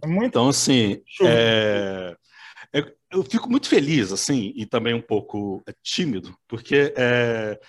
É 0.04 0.08
muito 0.08 0.28
então, 0.28 0.50
assim, 0.50 1.02
é... 1.24 2.16
eu, 2.72 2.96
eu, 3.12 3.24
fico 3.24 3.50
muito 3.50 3.68
feliz, 3.68 4.12
assim, 4.12 4.54
e 4.56 4.66
também 4.66 4.94
um 4.94 5.02
pouco 5.02 5.64
tímido, 5.82 6.36
porque 6.48 6.94
é 6.96 7.60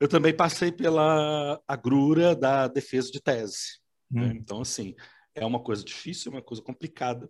eu 0.00 0.08
também 0.08 0.34
passei 0.34 0.72
pela 0.72 1.60
agrura 1.68 2.34
da 2.34 2.66
defesa 2.66 3.12
de 3.12 3.20
tese. 3.20 3.78
Né? 4.10 4.22
Hum. 4.22 4.26
Né? 4.28 4.34
Então, 4.36 4.62
assim, 4.62 4.94
é 5.34 5.44
uma 5.44 5.60
coisa 5.60 5.84
difícil, 5.84 6.32
uma 6.32 6.42
coisa 6.42 6.62
complicada 6.62 7.28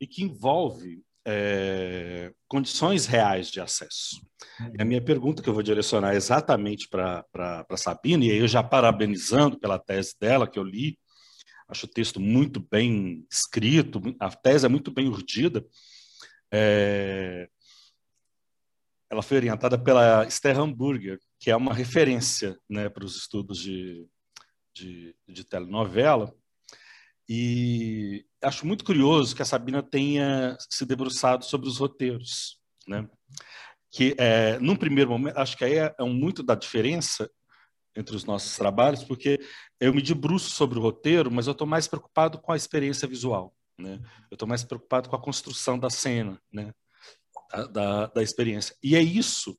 e 0.00 0.06
que 0.06 0.22
envolve 0.22 1.02
é, 1.26 2.32
condições 2.48 3.04
reais 3.06 3.50
de 3.50 3.60
acesso. 3.60 4.22
Hum. 4.60 4.72
E 4.78 4.82
a 4.82 4.84
minha 4.84 5.04
pergunta 5.04 5.42
que 5.42 5.48
eu 5.48 5.54
vou 5.54 5.62
direcionar 5.62 6.14
exatamente 6.14 6.88
para 6.88 7.66
Sabina, 7.76 8.24
e 8.24 8.30
aí 8.30 8.38
eu 8.38 8.48
já 8.48 8.62
parabenizando 8.62 9.58
pela 9.58 9.78
tese 9.78 10.14
dela, 10.18 10.48
que 10.48 10.58
eu 10.58 10.64
li, 10.64 10.98
acho 11.68 11.86
o 11.86 11.90
texto 11.90 12.20
muito 12.20 12.60
bem 12.60 13.26
escrito, 13.30 14.00
a 14.20 14.30
tese 14.30 14.66
é 14.66 14.68
muito 14.68 14.90
bem 14.90 15.08
urdida, 15.08 15.64
é, 16.52 17.48
ela 19.10 19.22
foi 19.22 19.36
orientada 19.36 19.78
pela 19.78 20.26
Esther 20.26 20.58
Hamburger, 20.58 21.20
que 21.38 21.50
é 21.50 21.56
uma 21.56 21.74
referência 21.74 22.58
né, 22.68 22.88
para 22.88 23.04
os 23.04 23.16
estudos 23.16 23.58
de, 23.58 24.06
de, 24.74 25.14
de 25.28 25.44
telenovela. 25.44 26.34
E 27.28 28.24
acho 28.42 28.66
muito 28.66 28.84
curioso 28.84 29.34
que 29.34 29.42
a 29.42 29.46
Sabina 29.46 29.82
tenha 29.82 30.56
se 30.70 30.84
debruçado 30.84 31.44
sobre 31.44 31.68
os 31.68 31.78
roteiros, 31.78 32.60
né? 32.86 33.08
Que, 33.90 34.14
é, 34.18 34.58
num 34.58 34.76
primeiro 34.76 35.10
momento, 35.10 35.36
acho 35.36 35.56
que 35.56 35.64
aí 35.64 35.74
é, 35.74 35.94
é 35.98 36.04
muito 36.04 36.42
da 36.42 36.54
diferença 36.54 37.28
entre 37.96 38.14
os 38.14 38.24
nossos 38.24 38.56
trabalhos, 38.56 39.02
porque 39.02 39.40
eu 39.80 39.94
me 39.94 40.02
debruço 40.02 40.50
sobre 40.50 40.78
o 40.78 40.82
roteiro, 40.82 41.30
mas 41.30 41.46
eu 41.46 41.52
estou 41.52 41.66
mais 41.66 41.88
preocupado 41.88 42.38
com 42.38 42.52
a 42.52 42.56
experiência 42.56 43.08
visual, 43.08 43.54
né? 43.78 44.00
Eu 44.30 44.34
estou 44.34 44.48
mais 44.48 44.62
preocupado 44.62 45.08
com 45.08 45.16
a 45.16 45.22
construção 45.22 45.78
da 45.78 45.90
cena, 45.90 46.40
né? 46.52 46.72
Da, 47.50 47.66
da, 47.66 48.06
da 48.06 48.22
experiência. 48.22 48.76
E 48.82 48.94
é 48.96 49.00
isso 49.02 49.58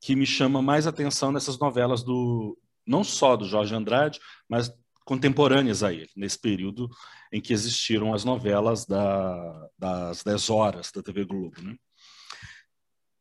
que 0.00 0.16
me 0.16 0.26
chama 0.26 0.62
mais 0.62 0.86
atenção 0.86 1.30
nessas 1.30 1.58
novelas 1.58 2.02
do 2.02 2.56
não 2.86 3.04
só 3.04 3.36
do 3.36 3.44
Jorge 3.44 3.74
Andrade, 3.74 4.18
mas 4.48 4.72
contemporâneas 5.04 5.82
a 5.82 5.92
ele, 5.92 6.10
nesse 6.16 6.38
período 6.38 6.88
em 7.32 7.40
que 7.40 7.52
existiram 7.52 8.12
as 8.12 8.24
novelas 8.24 8.86
da, 8.86 9.68
das 9.78 10.22
10 10.22 10.50
horas 10.50 10.90
da 10.92 11.02
TV 11.02 11.24
Globo. 11.24 11.62
Né? 11.62 11.76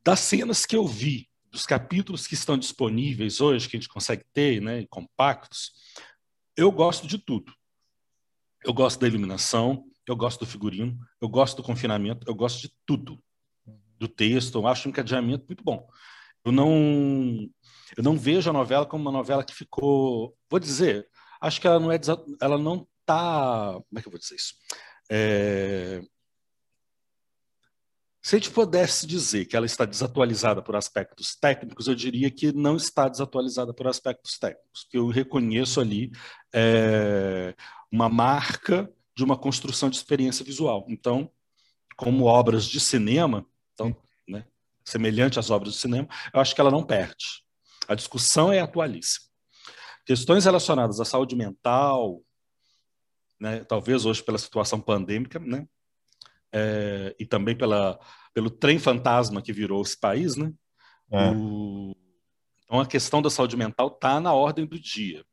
Das 0.03 0.19
cenas 0.19 0.65
que 0.65 0.75
eu 0.75 0.87
vi, 0.87 1.28
dos 1.51 1.65
capítulos 1.65 2.27
que 2.27 2.33
estão 2.33 2.57
disponíveis 2.57 3.41
hoje, 3.41 3.67
que 3.67 3.75
a 3.75 3.79
gente 3.79 3.89
consegue 3.89 4.23
ter, 4.33 4.61
né, 4.61 4.85
compactos, 4.89 5.71
eu 6.55 6.71
gosto 6.71 7.07
de 7.07 7.17
tudo. 7.17 7.53
Eu 8.63 8.73
gosto 8.73 8.99
da 8.99 9.07
iluminação, 9.07 9.85
eu 10.05 10.15
gosto 10.15 10.41
do 10.41 10.45
figurino, 10.45 10.97
eu 11.21 11.29
gosto 11.29 11.57
do 11.57 11.63
confinamento, 11.63 12.27
eu 12.27 12.35
gosto 12.35 12.61
de 12.61 12.73
tudo. 12.85 13.21
Do 13.97 14.07
texto, 14.07 14.57
eu 14.57 14.67
acho 14.67 14.87
um 14.87 14.91
encadeamento 14.91 15.45
muito 15.47 15.63
bom. 15.63 15.87
Eu 16.43 16.51
não, 16.51 17.49
eu 17.97 18.03
não 18.03 18.17
vejo 18.17 18.49
a 18.49 18.53
novela 18.53 18.85
como 18.85 19.01
uma 19.01 19.11
novela 19.11 19.43
que 19.43 19.53
ficou, 19.53 20.35
vou 20.49 20.59
dizer, 20.59 21.07
acho 21.41 21.59
que 21.59 21.67
ela 21.67 21.79
não 21.79 21.91
é, 21.91 21.99
ela 22.41 22.57
não 22.57 22.87
tá, 23.05 23.73
como 23.73 23.99
é 23.99 24.01
que 24.01 24.07
eu 24.07 24.11
vou 24.11 24.19
dizer 24.19 24.35
isso? 24.35 24.53
É, 25.09 26.01
Se 28.29 28.35
a 28.35 28.37
gente 28.37 28.51
pudesse 28.51 29.07
dizer 29.07 29.45
que 29.45 29.55
ela 29.55 29.65
está 29.65 29.85
desatualizada 29.85 30.61
por 30.61 30.75
aspectos 30.75 31.35
técnicos, 31.35 31.87
eu 31.87 31.95
diria 31.95 32.29
que 32.29 32.51
não 32.51 32.75
está 32.75 33.09
desatualizada 33.09 33.73
por 33.73 33.87
aspectos 33.87 34.37
técnicos, 34.37 34.83
que 34.87 34.99
eu 34.99 35.07
reconheço 35.07 35.81
ali 35.81 36.11
é, 36.53 37.55
uma 37.91 38.07
marca 38.07 38.87
de 39.17 39.23
uma 39.23 39.35
construção 39.35 39.89
de 39.89 39.95
experiência 39.95 40.45
visual. 40.45 40.85
Então, 40.87 41.31
como 41.97 42.25
obras 42.25 42.65
de 42.65 42.79
cinema, 42.79 43.47
então, 43.73 43.97
né, 44.27 44.45
semelhante 44.85 45.39
às 45.39 45.49
obras 45.49 45.73
de 45.73 45.79
cinema, 45.79 46.07
eu 46.31 46.39
acho 46.39 46.53
que 46.53 46.61
ela 46.61 46.69
não 46.69 46.83
perde. 46.83 47.43
A 47.87 47.95
discussão 47.95 48.53
é 48.53 48.59
atualíssima. 48.59 49.25
Questões 50.05 50.45
relacionadas 50.45 50.99
à 50.99 51.05
saúde 51.05 51.35
mental, 51.35 52.21
né, 53.39 53.63
talvez 53.63 54.05
hoje 54.05 54.21
pela 54.21 54.37
situação 54.37 54.79
pandêmica, 54.79 55.39
né, 55.39 55.67
é, 56.51 57.15
e 57.19 57.25
também 57.25 57.55
pela, 57.55 57.99
pelo 58.33 58.49
trem 58.49 58.79
fantasma 58.79 59.41
que 59.41 59.53
virou 59.53 59.81
esse 59.81 59.99
país, 59.99 60.35
né? 60.35 60.51
É. 61.11 61.31
O, 61.31 61.95
então 62.63 62.79
a 62.79 62.85
questão 62.85 63.21
da 63.21 63.29
saúde 63.29 63.57
mental 63.57 63.87
está 63.87 64.19
na 64.19 64.33
ordem 64.33 64.65
do 64.65 64.79
dia. 64.79 65.23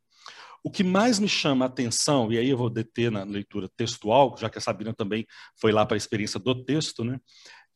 O 0.65 0.71
que 0.71 0.83
mais 0.83 1.19
me 1.19 1.29
chama 1.29 1.65
a 1.65 1.69
atenção, 1.69 2.33
e 2.33 2.39
aí 2.39 2.49
eu 2.49 2.57
vou 2.57 2.69
deter 2.69 3.11
na 3.11 3.23
leitura 3.23 3.69
textual, 3.77 4.37
já 4.39 4.51
que 4.51 4.59
a 4.59 4.61
Sabina 4.61 4.93
também 4.93 5.25
foi 5.61 5.71
lá 5.71 5.87
para 5.87 5.97
a 5.97 5.99
experiência 5.99 6.41
do 6.41 6.65
texto, 6.65 7.05
né? 7.05 7.21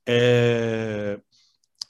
É, 0.08 1.20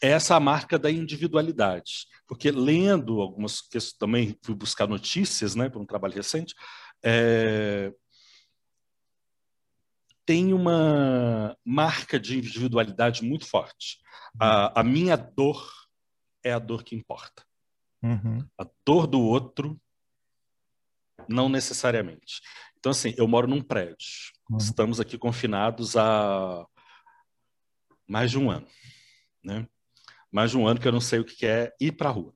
é 0.02 0.10
essa 0.10 0.38
marca 0.40 0.78
da 0.78 0.90
individualidade. 0.90 2.06
Porque 2.26 2.50
lendo 2.50 3.20
algumas 3.20 3.60
questões, 3.60 3.98
também 3.98 4.36
fui 4.42 4.54
buscar 4.54 4.86
notícias, 4.86 5.54
né, 5.54 5.68
para 5.68 5.80
um 5.80 5.86
trabalho 5.86 6.14
recente, 6.14 6.54
é, 7.02 7.92
tem 10.30 10.54
uma 10.54 11.58
marca 11.64 12.16
de 12.16 12.38
individualidade 12.38 13.24
muito 13.24 13.44
forte. 13.46 13.98
A, 14.38 14.78
a 14.78 14.84
minha 14.84 15.16
dor 15.16 15.68
é 16.44 16.52
a 16.52 16.58
dor 16.60 16.84
que 16.84 16.94
importa. 16.94 17.44
Uhum. 18.00 18.48
A 18.56 18.64
dor 18.86 19.08
do 19.08 19.20
outro, 19.20 19.76
não 21.28 21.48
necessariamente. 21.48 22.40
Então, 22.78 22.92
assim, 22.92 23.12
eu 23.16 23.26
moro 23.26 23.48
num 23.48 23.60
prédio. 23.60 24.06
Uhum. 24.48 24.56
Estamos 24.58 25.00
aqui 25.00 25.18
confinados 25.18 25.96
há 25.96 26.64
mais 28.06 28.30
de 28.30 28.38
um 28.38 28.52
ano. 28.52 28.68
Né? 29.42 29.66
Mais 30.30 30.52
de 30.52 30.58
um 30.58 30.64
ano 30.64 30.78
que 30.78 30.86
eu 30.86 30.92
não 30.92 31.00
sei 31.00 31.18
o 31.18 31.24
que 31.24 31.44
é 31.44 31.74
ir 31.80 31.90
para 31.90 32.08
a 32.08 32.12
rua. 32.12 32.32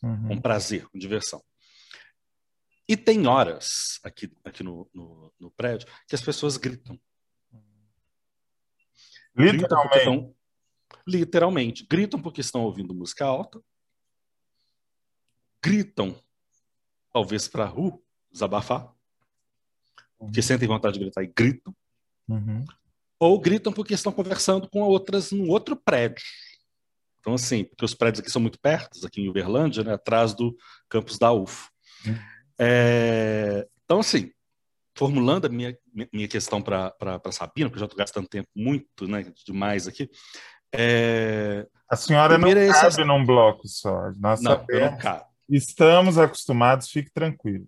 Uhum. 0.00 0.28
Com 0.28 0.40
prazer, 0.40 0.86
com 0.86 0.96
diversão. 0.96 1.42
E 2.90 2.96
tem 2.96 3.24
horas 3.28 4.00
aqui, 4.02 4.28
aqui 4.44 4.64
no, 4.64 4.90
no, 4.92 5.32
no 5.38 5.48
prédio 5.52 5.86
que 6.08 6.14
as 6.16 6.20
pessoas 6.20 6.56
gritam. 6.56 7.00
Literalmente. 9.32 9.68
Gritam 9.68 9.90
estão, 9.94 10.34
literalmente. 11.06 11.86
Gritam 11.88 12.20
porque 12.20 12.40
estão 12.40 12.62
ouvindo 12.62 12.92
música 12.92 13.24
alta. 13.24 13.62
Gritam, 15.62 16.20
talvez 17.12 17.46
para 17.46 17.62
a 17.62 17.68
rua, 17.68 17.96
desabafar. 18.28 18.92
Porque 20.18 20.42
sentem 20.42 20.66
vontade 20.66 20.94
de 20.94 21.04
gritar 21.04 21.22
e 21.22 21.28
gritam. 21.28 21.72
Uhum. 22.26 22.64
Ou 23.20 23.38
gritam 23.38 23.72
porque 23.72 23.94
estão 23.94 24.10
conversando 24.10 24.68
com 24.68 24.80
outras 24.80 25.30
num 25.30 25.48
outro 25.48 25.76
prédio. 25.76 26.24
Então, 27.20 27.34
assim, 27.34 27.62
porque 27.62 27.84
os 27.84 27.94
prédios 27.94 28.18
aqui 28.18 28.32
são 28.32 28.42
muito 28.42 28.58
perto, 28.58 29.06
aqui 29.06 29.20
em 29.20 29.28
Uberlândia, 29.28 29.84
né, 29.84 29.94
atrás 29.94 30.34
do 30.34 30.56
campus 30.88 31.20
da 31.20 31.32
UF. 31.32 31.68
Uhum. 32.04 32.39
É, 32.60 33.66
então, 33.84 34.00
assim, 34.00 34.30
formulando 34.94 35.46
a 35.46 35.48
minha, 35.48 35.76
minha 36.12 36.28
questão 36.28 36.60
para 36.60 36.92
Sabina, 37.32 37.70
porque 37.70 37.76
eu 37.76 37.80
já 37.80 37.86
estou 37.86 37.98
gastando 37.98 38.28
tempo 38.28 38.48
muito 38.54 39.08
né, 39.08 39.24
demais 39.46 39.88
aqui. 39.88 40.10
É, 40.72 41.66
a 41.88 41.96
senhora 41.96 42.38
não 42.38 42.48
é 42.48 42.68
cabe 42.68 42.86
esse... 42.88 43.04
num 43.04 43.24
bloco 43.24 43.66
só. 43.66 44.12
Nós 44.18 44.40
não, 44.40 44.64
não 44.68 44.96
cabe. 44.98 45.24
Estamos 45.48 46.18
acostumados, 46.18 46.88
fique 46.88 47.10
tranquilo. 47.10 47.66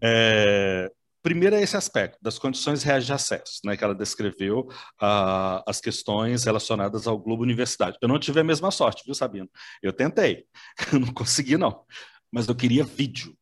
É, 0.00 0.92
primeiro 1.22 1.56
é 1.56 1.62
esse 1.62 1.76
aspecto 1.76 2.18
das 2.22 2.38
condições 2.38 2.82
reais 2.82 3.04
de 3.04 3.12
acesso, 3.12 3.60
né, 3.64 3.76
que 3.76 3.82
ela 3.82 3.94
descreveu 3.94 4.60
uh, 5.02 5.62
as 5.66 5.80
questões 5.80 6.44
relacionadas 6.44 7.06
ao 7.06 7.18
Globo 7.18 7.42
Universidade. 7.42 7.98
Eu 8.00 8.08
não 8.08 8.18
tive 8.18 8.38
a 8.38 8.44
mesma 8.44 8.70
sorte, 8.70 9.02
viu, 9.04 9.14
Sabino? 9.14 9.50
Eu 9.82 9.92
tentei, 9.92 10.44
não 10.92 11.12
consegui 11.12 11.56
não, 11.56 11.84
mas 12.30 12.46
eu 12.46 12.54
queria 12.54 12.84
vídeo. 12.84 13.36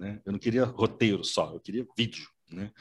Né? 0.00 0.18
Eu 0.24 0.32
não 0.32 0.38
queria 0.38 0.64
roteiro 0.64 1.22
só, 1.22 1.52
eu 1.52 1.60
queria 1.60 1.86
vídeo. 1.94 2.26
Né? 2.50 2.72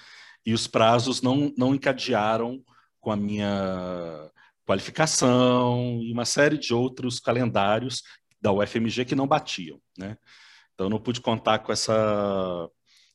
E 0.45 0.53
os 0.53 0.67
prazos 0.67 1.21
não, 1.21 1.53
não 1.57 1.75
encadearam 1.75 2.63
com 3.01 3.11
a 3.11 3.15
minha 3.17 4.31
qualificação 4.65 5.99
e 6.01 6.13
uma 6.13 6.23
série 6.23 6.57
de 6.57 6.73
outros 6.73 7.19
calendários 7.19 8.03
da 8.41 8.53
UFMG 8.53 9.03
que 9.03 9.15
não 9.15 9.27
batiam. 9.27 9.81
Né? 9.97 10.17
Então, 10.73 10.85
eu 10.85 10.89
não 10.89 10.99
pude 10.99 11.19
contar 11.19 11.59
com, 11.59 11.73
essa, 11.73 11.93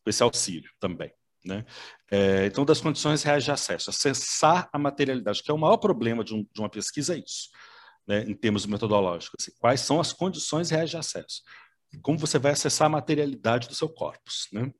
com 0.03 0.11
esse 0.11 0.23
auxílio 0.23 0.71
também. 0.79 1.11
Né? 1.43 1.65
É, 2.11 2.45
então, 2.45 2.65
das 2.65 2.83
condições 2.83 3.23
reais 3.23 3.43
de 3.43 3.51
acesso, 3.51 3.89
acessar 3.89 4.69
a 4.71 4.79
materialidade, 4.79 5.43
que 5.43 5.51
é 5.51 5.55
o 5.55 5.59
maior 5.59 5.79
problema 5.79 6.23
de, 6.23 6.35
um, 6.35 6.47
de 6.53 6.61
uma 6.61 6.69
pesquisa, 6.69 7.15
é 7.15 7.19
isso, 7.19 7.49
né, 8.07 8.23
em 8.23 8.35
termos 8.35 8.67
metodológicos. 8.67 9.37
Assim, 9.41 9.53
quais 9.59 9.81
são 9.81 10.01
as 10.01 10.13
condições 10.13 10.71
reais 10.71 10.91
de 10.91 10.97
acesso? 10.97 11.43
Como 12.03 12.19
você 12.19 12.39
vai 12.39 12.53
acessar 12.53 12.87
a 12.87 12.91
materialidade 12.91 13.69
do 13.69 13.75
seu 13.75 13.89
corpus, 13.89 14.49
né? 14.53 14.73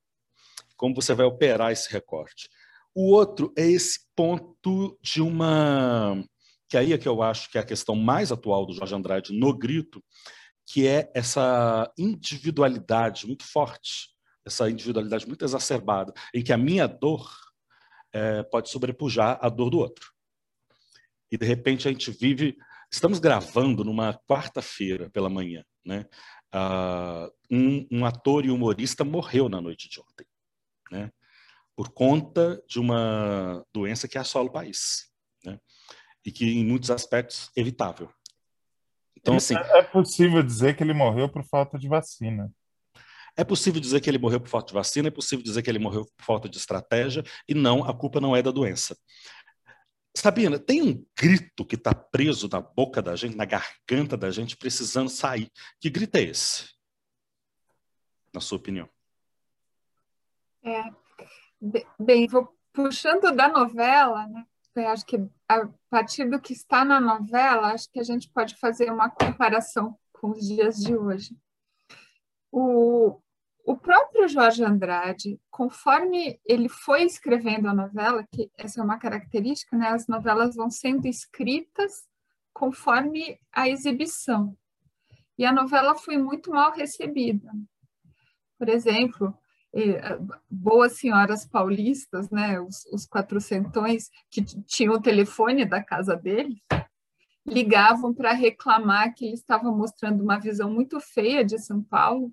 Como 0.77 0.95
você 0.95 1.15
vai 1.15 1.27
operar 1.27 1.73
esse 1.73 1.91
recorte. 1.91 2.49
O 2.95 3.11
outro 3.11 3.53
é 3.57 3.67
esse 3.67 4.01
ponto 4.15 4.99
de 5.03 5.21
uma 5.21 6.25
que 6.69 6.79
aí 6.79 6.93
é 6.93 6.99
que 6.99 7.07
eu 7.07 7.23
acho 7.23 7.51
que 7.51 7.59
é 7.59 7.61
a 7.61 7.65
questão 7.65 7.95
mais 7.95 8.33
atual 8.33 8.67
do 8.67 8.73
Jorge 8.73 8.95
Andrade 8.95 9.33
no 9.33 9.57
grito, 9.57 10.03
que 10.67 10.89
é 10.89 11.11
essa 11.15 11.93
individualidade 11.97 13.27
muito 13.27 13.45
forte, 13.45 14.09
essa 14.45 14.69
individualidade 14.69 15.27
muito 15.27 15.45
exacerbada, 15.45 16.13
em 16.35 16.43
que 16.43 16.53
a 16.53 16.59
minha 16.59 16.87
dor 16.87 17.31
é, 18.13 18.43
pode 18.43 18.71
sobrepujar 18.71 19.39
a 19.41 19.49
dor 19.49 19.71
do 19.71 19.79
outro. 19.79 20.11
E 21.31 21.37
de 21.37 21.47
repente 21.47 21.87
a 21.87 21.91
gente 21.91 22.11
vive, 22.11 22.57
estamos 22.91 23.19
gravando 23.19 23.85
numa 23.85 24.19
quarta-feira 24.29 25.11
pela 25.11 25.29
manhã, 25.29 25.65
né? 25.85 26.07
Uh, 26.55 27.31
um, 27.51 27.87
um, 27.91 28.07
ator 28.07 28.45
e 28.45 28.51
humorista 28.51 29.05
morreu 29.05 29.49
na 29.49 29.61
noite 29.61 29.89
de 29.89 30.01
ontem, 30.01 30.27
né? 30.91 31.11
por 31.77 31.91
conta 31.91 32.63
de 32.69 32.79
uma 32.79 33.65
doença 33.73 34.07
que 34.07 34.17
assola 34.17 34.49
o 34.49 34.53
país, 34.53 35.11
né? 35.45 35.59
e 36.25 36.31
que 36.31 36.47
em 36.47 36.65
muitos 36.65 36.91
aspectos 36.91 37.51
é 37.57 37.61
evitável. 37.61 38.09
Então, 39.17 39.37
assim, 39.37 39.55
é 39.55 39.83
possível 39.83 40.43
dizer 40.43 40.77
que 40.77 40.83
ele 40.83 40.93
morreu 40.93 41.29
por 41.29 41.43
falta 41.45 41.79
de 41.79 41.89
vacina. 41.89 42.53
É 43.37 43.43
possível 43.43 43.81
dizer 43.81 44.01
que 44.01 44.09
ele 44.09 44.19
morreu 44.19 44.41
por 44.41 44.49
falta 44.49 44.69
de 44.69 44.75
vacina, 44.75 45.09
é 45.09 45.11
possível 45.11 45.43
dizer 45.43 45.63
que 45.63 45.71
ele 45.71 45.79
morreu 45.79 46.05
por 46.17 46.25
falta 46.25 46.49
de 46.49 46.57
estratégia, 46.57 47.25
e 47.49 47.55
não, 47.55 47.85
a 47.85 47.93
culpa 47.93 48.21
não 48.21 48.37
é 48.37 48.43
da 48.43 48.51
doença. 48.51 48.97
Sabina, 50.17 50.59
tem 50.59 50.83
um 50.83 51.07
grito 51.19 51.67
que 51.67 51.75
está 51.75 51.93
preso 51.93 52.49
na 52.49 52.61
boca 52.61 53.03
da 53.03 53.17
gente, 53.17 53.37
na 53.37 53.45
garganta 53.45 54.17
da 54.17 54.31
gente, 54.31 54.57
precisando 54.57 55.09
sair. 55.09 55.51
Que 55.81 55.91
grito 55.91 56.15
é 56.17 56.23
esse? 56.23 56.73
Na 58.33 58.41
sua 58.41 58.59
opinião? 58.59 58.89
É, 60.63 60.85
bem, 61.99 62.27
vou 62.29 62.57
puxando 62.73 63.35
da 63.35 63.49
novela, 63.49 64.27
né? 64.29 64.47
Eu 64.75 64.89
acho 64.89 65.05
que 65.07 65.17
a 65.49 65.69
partir 65.89 66.29
do 66.29 66.41
que 66.41 66.53
está 66.53 66.85
na 66.85 67.01
novela, 67.01 67.73
acho 67.73 67.91
que 67.91 68.01
a 68.01 68.03
gente 68.03 68.29
pode 68.31 68.57
fazer 68.57 68.91
uma 68.91 69.09
comparação 69.09 69.97
com 70.13 70.31
os 70.31 70.47
dias 70.47 70.77
de 70.77 70.97
hoje. 70.97 71.37
O, 72.51 73.21
o 73.65 73.77
próprio 73.77 74.29
Jorge 74.29 74.63
Andrade, 74.63 75.41
conforme 75.51 76.39
ele 76.45 76.69
foi 76.69 77.03
escrevendo 77.03 77.67
a 77.67 77.75
novela, 77.75 78.27
que 78.31 78.51
essa 78.59 78.81
é 78.81 78.85
uma 78.85 78.99
característica, 78.99 79.75
né? 79.75 79.89
As 79.89 80.07
novelas 80.07 80.55
vão 80.55 80.71
sendo 80.71 81.07
escritas 81.07 82.07
conforme 82.53 83.41
a 83.51 83.67
exibição. 83.67 84.55
E 85.39 85.47
a 85.47 85.53
novela 85.53 85.95
foi 85.95 86.19
muito 86.19 86.51
mal 86.51 86.73
recebida. 86.73 87.51
Por 88.59 88.69
exemplo, 88.69 89.35
eh, 89.75 90.19
Boas 90.49 90.99
Senhoras 90.99 91.47
Paulistas, 91.47 92.31
né, 92.31 92.61
os, 92.61 92.85
os 92.93 93.07
quatrocentões 93.07 94.11
que 94.31 94.45
tinham 94.45 94.95
o 94.95 95.03
telefone 95.03 95.65
da 95.65 95.83
casa 95.83 96.15
dele, 96.15 96.63
ligavam 97.47 98.13
para 98.15 98.33
reclamar 98.33 99.15
que 99.15 99.25
ele 99.25 99.35
estava 99.35 99.73
mostrando 99.73 100.23
uma 100.23 100.39
visão 100.39 100.71
muito 100.71 101.01
feia 101.01 101.45
de 101.45 101.59
São 101.59 101.83
Paulo 101.83 102.31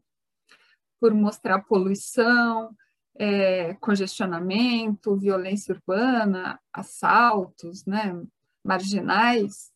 por 1.02 1.16
mostrar 1.16 1.64
poluição, 1.64 2.70
é, 3.16 3.74
congestionamento, 3.82 5.18
violência 5.18 5.74
urbana, 5.74 6.60
assaltos, 6.72 7.84
né, 7.88 8.16
marginais. 8.64 9.72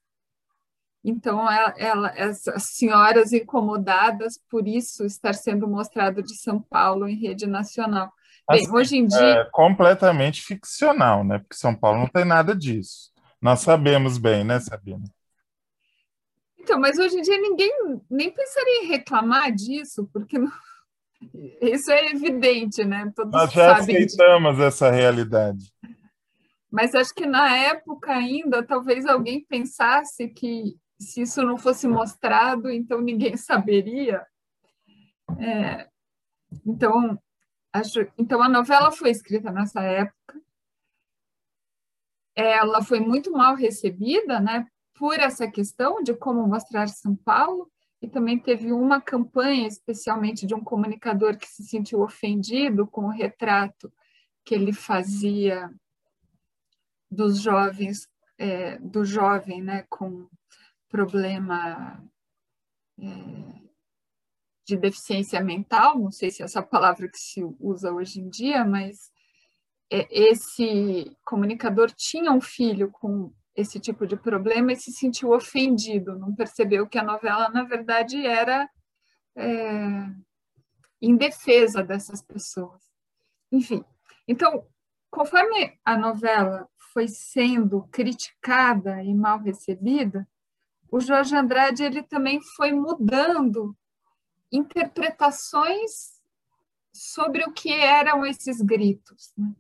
Então, 1.03 1.51
ela, 1.51 1.73
ela, 1.77 2.09
as 2.09 2.43
senhoras 2.59 3.33
incomodadas 3.33 4.39
por 4.49 4.67
isso 4.67 5.03
estar 5.03 5.33
sendo 5.33 5.67
mostrado 5.67 6.21
de 6.21 6.35
São 6.37 6.61
Paulo 6.61 7.07
em 7.07 7.15
rede 7.15 7.47
nacional. 7.47 8.13
Bem, 8.47 8.61
assim, 8.61 8.71
hoje 8.71 8.97
em 8.97 9.07
dia. 9.07 9.19
É 9.19 9.49
completamente 9.51 10.43
ficcional, 10.43 11.23
né? 11.23 11.39
Porque 11.39 11.55
São 11.55 11.75
Paulo 11.75 11.99
não 11.99 12.07
tem 12.07 12.23
nada 12.23 12.55
disso. 12.55 13.11
Nós 13.41 13.61
sabemos 13.61 14.19
bem, 14.19 14.43
né, 14.43 14.59
Sabina? 14.59 15.03
Então, 16.59 16.79
mas 16.79 16.97
hoje 16.97 17.17
em 17.17 17.21
dia 17.21 17.39
ninguém 17.39 17.71
nem 18.09 18.31
pensaria 18.31 18.83
em 18.83 18.87
reclamar 18.87 19.51
disso, 19.51 20.07
porque 20.13 20.37
não... 20.37 20.51
isso 21.61 21.91
é 21.91 22.11
evidente, 22.11 22.83
né? 22.83 23.11
Todos 23.15 23.31
Nós 23.31 23.51
já 23.51 23.77
aceitamos 23.77 24.51
disso. 24.55 24.63
essa 24.63 24.91
realidade. 24.91 25.73
Mas 26.71 26.93
acho 26.93 27.13
que 27.13 27.25
na 27.25 27.55
época 27.55 28.11
ainda, 28.11 28.61
talvez 28.61 29.05
alguém 29.05 29.45
pensasse 29.45 30.27
que 30.27 30.77
se 30.99 31.21
isso 31.21 31.41
não 31.41 31.57
fosse 31.57 31.87
mostrado, 31.87 32.69
então 32.69 33.01
ninguém 33.01 33.37
saberia. 33.37 34.25
É, 35.39 35.89
então, 36.65 37.19
acho, 37.73 38.07
então 38.17 38.41
a 38.41 38.49
novela 38.49 38.91
foi 38.91 39.09
escrita 39.09 39.51
nessa 39.51 39.81
época. 39.81 40.41
Ela 42.35 42.83
foi 42.83 42.99
muito 42.99 43.31
mal 43.31 43.55
recebida, 43.55 44.41
né, 44.41 44.67
por 44.95 45.17
essa 45.17 45.49
questão 45.49 46.03
de 46.03 46.13
como 46.13 46.45
mostrar 46.45 46.87
São 46.89 47.15
Paulo, 47.15 47.71
e 48.05 48.09
também 48.09 48.37
teve 48.37 48.71
uma 48.71 49.01
campanha, 49.01 49.67
especialmente 49.67 50.45
de 50.45 50.53
um 50.53 50.63
comunicador 50.63 51.37
que 51.37 51.47
se 51.47 51.63
sentiu 51.63 52.01
ofendido 52.01 52.85
com 52.85 53.05
o 53.05 53.11
retrato 53.11 53.91
que 54.43 54.53
ele 54.53 54.71
fazia 54.71 55.73
dos 57.09 57.41
jovens, 57.41 58.07
é, 58.37 58.77
do 58.77 59.03
jovem, 59.03 59.61
né, 59.61 59.85
com 59.89 60.29
problema 60.87 62.03
é, 62.99 63.05
de 64.67 64.77
deficiência 64.77 65.41
mental, 65.41 65.97
não 65.97 66.11
sei 66.11 66.29
se 66.29 66.43
é 66.43 66.45
essa 66.45 66.61
palavra 66.61 67.09
que 67.09 67.17
se 67.17 67.43
usa 67.59 67.91
hoje 67.91 68.21
em 68.21 68.29
dia, 68.29 68.63
mas 68.63 69.11
é, 69.91 70.07
esse 70.11 71.11
comunicador 71.23 71.91
tinha 71.91 72.31
um 72.31 72.41
filho 72.41 72.91
com 72.91 73.33
esse 73.55 73.79
tipo 73.79 74.05
de 74.05 74.17
problema 74.17 74.73
e 74.73 74.75
se 74.75 74.91
sentiu 74.91 75.31
ofendido, 75.31 76.17
não 76.17 76.35
percebeu 76.35 76.87
que 76.87 76.97
a 76.97 77.03
novela, 77.03 77.49
na 77.49 77.63
verdade, 77.63 78.25
era 78.25 78.69
é, 79.35 80.09
em 81.01 81.15
defesa 81.15 81.81
dessas 81.81 82.21
pessoas. 82.21 82.83
Enfim, 83.51 83.83
então, 84.27 84.67
conforme 85.09 85.79
a 85.85 85.97
novela 85.97 86.67
foi 86.91 87.07
sendo 87.07 87.83
criticada 87.91 89.01
e 89.03 89.13
mal 89.13 89.39
recebida, 89.39 90.27
o 90.91 90.99
Jorge 90.99 91.35
Andrade 91.35 91.83
ele 91.83 92.03
também 92.03 92.41
foi 92.55 92.71
mudando 92.71 93.75
interpretações 94.51 96.21
sobre 96.93 97.43
o 97.43 97.51
que 97.51 97.71
eram 97.71 98.25
esses 98.25 98.61
gritos. 98.61 99.33
Né? 99.37 99.53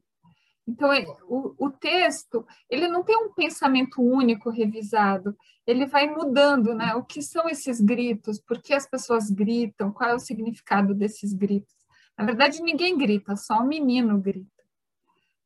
Então, 0.67 0.91
é, 0.91 1.05
o, 1.27 1.53
o, 1.67 1.69
texto 1.69 2.45
ele 2.69 2.87
não 2.87 3.03
tem 3.03 3.15
um 3.15 3.31
pensamento 3.31 4.01
único 4.01 4.49
revisado, 4.49 5.37
ele 5.65 5.85
vai 5.85 6.09
mudando, 6.09 6.73
né? 6.73 6.95
O 6.95 7.03
que 7.03 7.21
são 7.21 7.47
esses 7.47 7.79
gritos? 7.79 8.39
Por 8.39 8.59
que 8.61 8.73
as 8.73 8.87
pessoas 8.87 9.29
gritam? 9.29 9.91
Qual 9.91 10.09
é 10.09 10.15
o 10.15 10.19
significado 10.19 10.95
desses 10.95 11.33
gritos? 11.33 11.75
Na 12.17 12.25
verdade, 12.25 12.63
ninguém 12.63 12.97
grita, 12.97 13.35
só 13.35 13.59
o 13.59 13.67
menino 13.67 14.19
grita. 14.19 14.49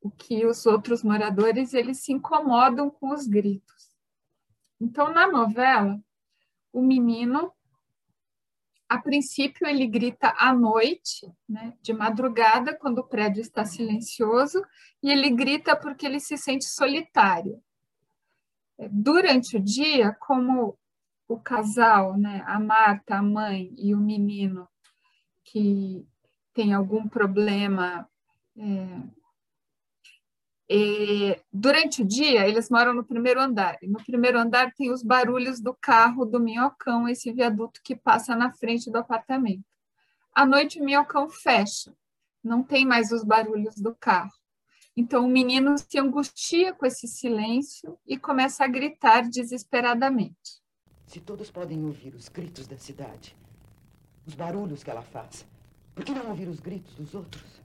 O 0.01 0.09
que 0.09 0.45
os 0.45 0.65
outros 0.65 1.03
moradores 1.03 1.73
eles 1.73 2.01
se 2.01 2.13
incomodam 2.13 2.89
com 2.89 3.13
os 3.13 3.27
gritos. 3.27 3.89
Então, 4.79 5.11
na 5.11 5.27
novela, 5.27 5.99
o 6.71 6.81
menino, 6.81 7.51
a 8.89 8.97
princípio, 8.97 9.67
ele 9.67 9.85
grita 9.85 10.33
à 10.35 10.51
noite, 10.51 11.31
né, 11.47 11.73
de 11.79 11.93
madrugada, 11.93 12.75
quando 12.75 12.99
o 12.99 13.07
prédio 13.07 13.39
está 13.39 13.63
silencioso, 13.63 14.65
e 15.03 15.11
ele 15.11 15.29
grita 15.29 15.75
porque 15.75 16.07
ele 16.07 16.19
se 16.19 16.35
sente 16.35 16.65
solitário. 16.65 17.61
Durante 18.89 19.57
o 19.57 19.59
dia, 19.59 20.11
como 20.19 20.75
o 21.27 21.39
casal, 21.39 22.17
né, 22.17 22.43
a 22.47 22.59
Marta, 22.59 23.17
a 23.17 23.21
mãe 23.21 23.71
e 23.77 23.93
o 23.93 23.99
menino, 23.99 24.67
que 25.43 26.03
tem 26.51 26.73
algum 26.73 27.07
problema 27.07 28.09
é, 28.57 29.01
e, 30.69 31.35
durante 31.51 32.03
o 32.03 32.05
dia, 32.05 32.47
eles 32.47 32.69
moram 32.69 32.93
no 32.93 33.03
primeiro 33.03 33.41
andar. 33.41 33.77
E 33.81 33.87
no 33.87 33.97
primeiro 34.03 34.37
andar 34.37 34.71
tem 34.75 34.91
os 34.91 35.01
barulhos 35.01 35.59
do 35.59 35.73
carro 35.73 36.25
do 36.25 36.39
minhocão, 36.39 37.09
esse 37.09 37.31
viaduto 37.31 37.81
que 37.83 37.95
passa 37.95 38.35
na 38.35 38.53
frente 38.53 38.91
do 38.91 38.99
apartamento. 38.99 39.65
À 40.31 40.45
noite, 40.45 40.79
o 40.79 40.85
minhocão 40.85 41.27
fecha, 41.27 41.91
não 42.43 42.61
tem 42.61 42.85
mais 42.85 43.11
os 43.11 43.23
barulhos 43.23 43.75
do 43.75 43.95
carro. 43.95 44.31
Então, 44.95 45.25
o 45.25 45.29
menino 45.29 45.75
se 45.77 45.97
angustia 45.97 46.71
com 46.71 46.85
esse 46.85 47.07
silêncio 47.07 47.97
e 48.05 48.15
começa 48.17 48.63
a 48.63 48.67
gritar 48.67 49.27
desesperadamente. 49.27 50.61
Se 51.07 51.19
todos 51.19 51.49
podem 51.49 51.83
ouvir 51.83 52.13
os 52.13 52.29
gritos 52.29 52.67
da 52.67 52.77
cidade, 52.77 53.35
os 54.27 54.35
barulhos 54.35 54.83
que 54.83 54.91
ela 54.91 55.01
faz, 55.01 55.47
por 55.95 56.05
que 56.05 56.11
não 56.11 56.29
ouvir 56.29 56.47
os 56.47 56.59
gritos 56.59 56.93
dos 56.93 57.15
outros? 57.15 57.59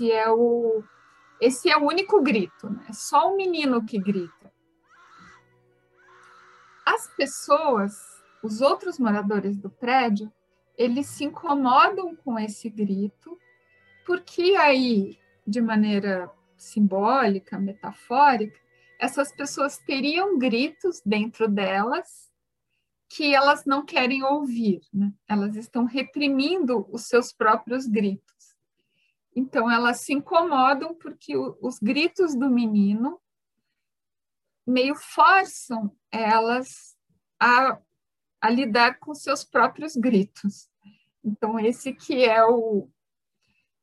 Esse 0.00 0.12
é 0.12 0.30
o 0.30 0.82
esse 1.38 1.70
é 1.70 1.76
o 1.76 1.86
único 1.86 2.22
grito, 2.22 2.70
né? 2.70 2.86
É 2.88 2.92
só 2.94 3.30
o 3.30 3.36
menino 3.36 3.84
que 3.84 3.98
grita. 3.98 4.50
As 6.86 7.06
pessoas, 7.14 7.92
os 8.42 8.62
outros 8.62 8.98
moradores 8.98 9.58
do 9.58 9.68
prédio, 9.68 10.32
eles 10.76 11.06
se 11.06 11.24
incomodam 11.24 12.16
com 12.16 12.38
esse 12.38 12.70
grito, 12.70 13.38
porque 14.06 14.56
aí, 14.56 15.18
de 15.46 15.60
maneira 15.60 16.30
simbólica, 16.56 17.58
metafórica, 17.58 18.58
essas 18.98 19.30
pessoas 19.32 19.76
teriam 19.78 20.38
gritos 20.38 21.02
dentro 21.04 21.46
delas 21.46 22.30
que 23.06 23.34
elas 23.34 23.66
não 23.66 23.84
querem 23.84 24.24
ouvir, 24.24 24.80
né? 24.92 25.12
Elas 25.28 25.56
estão 25.56 25.84
reprimindo 25.84 26.86
os 26.90 27.02
seus 27.06 27.32
próprios 27.34 27.86
gritos. 27.86 28.39
Então, 29.34 29.70
elas 29.70 30.00
se 30.00 30.12
incomodam 30.12 30.94
porque 30.94 31.36
o, 31.36 31.56
os 31.60 31.78
gritos 31.78 32.34
do 32.34 32.50
menino 32.50 33.20
meio 34.66 34.94
forçam 34.94 35.96
elas 36.10 36.96
a, 37.38 37.80
a 38.40 38.50
lidar 38.50 38.98
com 38.98 39.14
seus 39.14 39.44
próprios 39.44 39.96
gritos. 39.96 40.68
Então, 41.24 41.58
esse 41.58 41.92
que 41.92 42.24
é 42.24 42.44
o, 42.44 42.88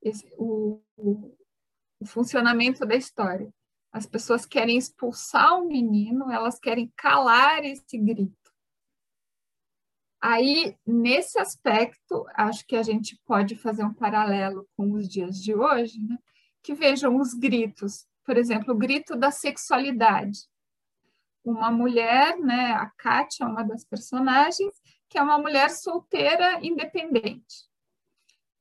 esse, 0.01 0.31
o, 0.37 0.81
o, 0.95 1.37
o 1.99 2.05
funcionamento 2.05 2.85
da 2.85 2.95
história. 2.95 3.51
As 3.91 4.05
pessoas 4.05 4.45
querem 4.45 4.77
expulsar 4.77 5.59
o 5.59 5.67
menino, 5.67 6.31
elas 6.31 6.59
querem 6.59 6.91
calar 6.95 7.63
esse 7.63 7.97
grito. 7.97 8.46
Aí, 10.29 10.75
nesse 10.85 11.39
aspecto, 11.39 12.25
acho 12.35 12.67
que 12.67 12.75
a 12.75 12.83
gente 12.83 13.17
pode 13.25 13.55
fazer 13.55 13.85
um 13.85 13.93
paralelo 13.93 14.67
com 14.75 14.91
os 14.91 15.07
dias 15.07 15.41
de 15.41 15.55
hoje, 15.55 16.01
né? 16.01 16.17
que 16.61 16.73
vejam 16.73 17.15
os 17.15 17.33
gritos, 17.33 18.05
por 18.25 18.35
exemplo, 18.35 18.73
o 18.73 18.77
grito 18.77 19.15
da 19.15 19.31
sexualidade. 19.31 20.39
Uma 21.45 21.71
mulher, 21.71 22.37
né, 22.39 22.73
a 22.73 22.91
Kátia, 22.97 23.47
uma 23.47 23.63
das 23.63 23.85
personagens, 23.85 24.73
que 25.07 25.17
é 25.17 25.23
uma 25.23 25.37
mulher 25.37 25.69
solteira 25.69 26.59
independente. 26.61 27.69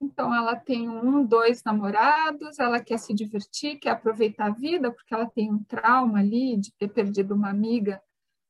Então, 0.01 0.33
ela 0.33 0.55
tem 0.55 0.89
um, 0.89 1.27
dois 1.27 1.65
namorados, 1.65 2.61
ela 2.61 2.79
quer 2.79 3.01
se 3.01 3.13
divertir, 3.13 3.81
quer 3.81 3.91
aproveitar 3.91 4.47
a 4.47 4.55
vida, 4.55 4.93
porque 4.93 5.13
ela 5.13 5.27
tem 5.27 5.53
um 5.53 5.65
trauma 5.65 6.21
ali 6.21 6.57
de 6.57 6.73
ter 6.75 6.87
perdido 6.87 7.35
uma 7.35 7.51
amiga 7.51 8.01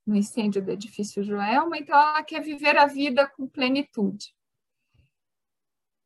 no 0.07 0.15
incêndio 0.15 0.63
do 0.63 0.71
edifício 0.71 1.25
Joelma, 1.25 1.77
então 1.77 1.99
ela 1.99 2.23
quer 2.23 2.41
viver 2.41 2.77
a 2.79 2.87
vida 2.87 3.27
com 3.27 3.49
plenitude. 3.49 4.33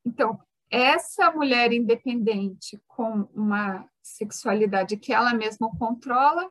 Então, 0.05 0.41
essa 0.71 1.31
mulher 1.31 1.73
independente 1.73 2.81
com 2.87 3.29
uma 3.35 3.87
sexualidade 4.03 4.97
que 4.97 5.13
ela 5.13 5.35
mesma 5.35 5.71
controla, 5.77 6.51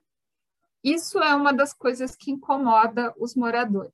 isso 0.83 1.19
é 1.19 1.33
uma 1.33 1.51
das 1.51 1.73
coisas 1.73 2.15
que 2.15 2.31
incomoda 2.31 3.13
os 3.17 3.35
moradores. 3.35 3.93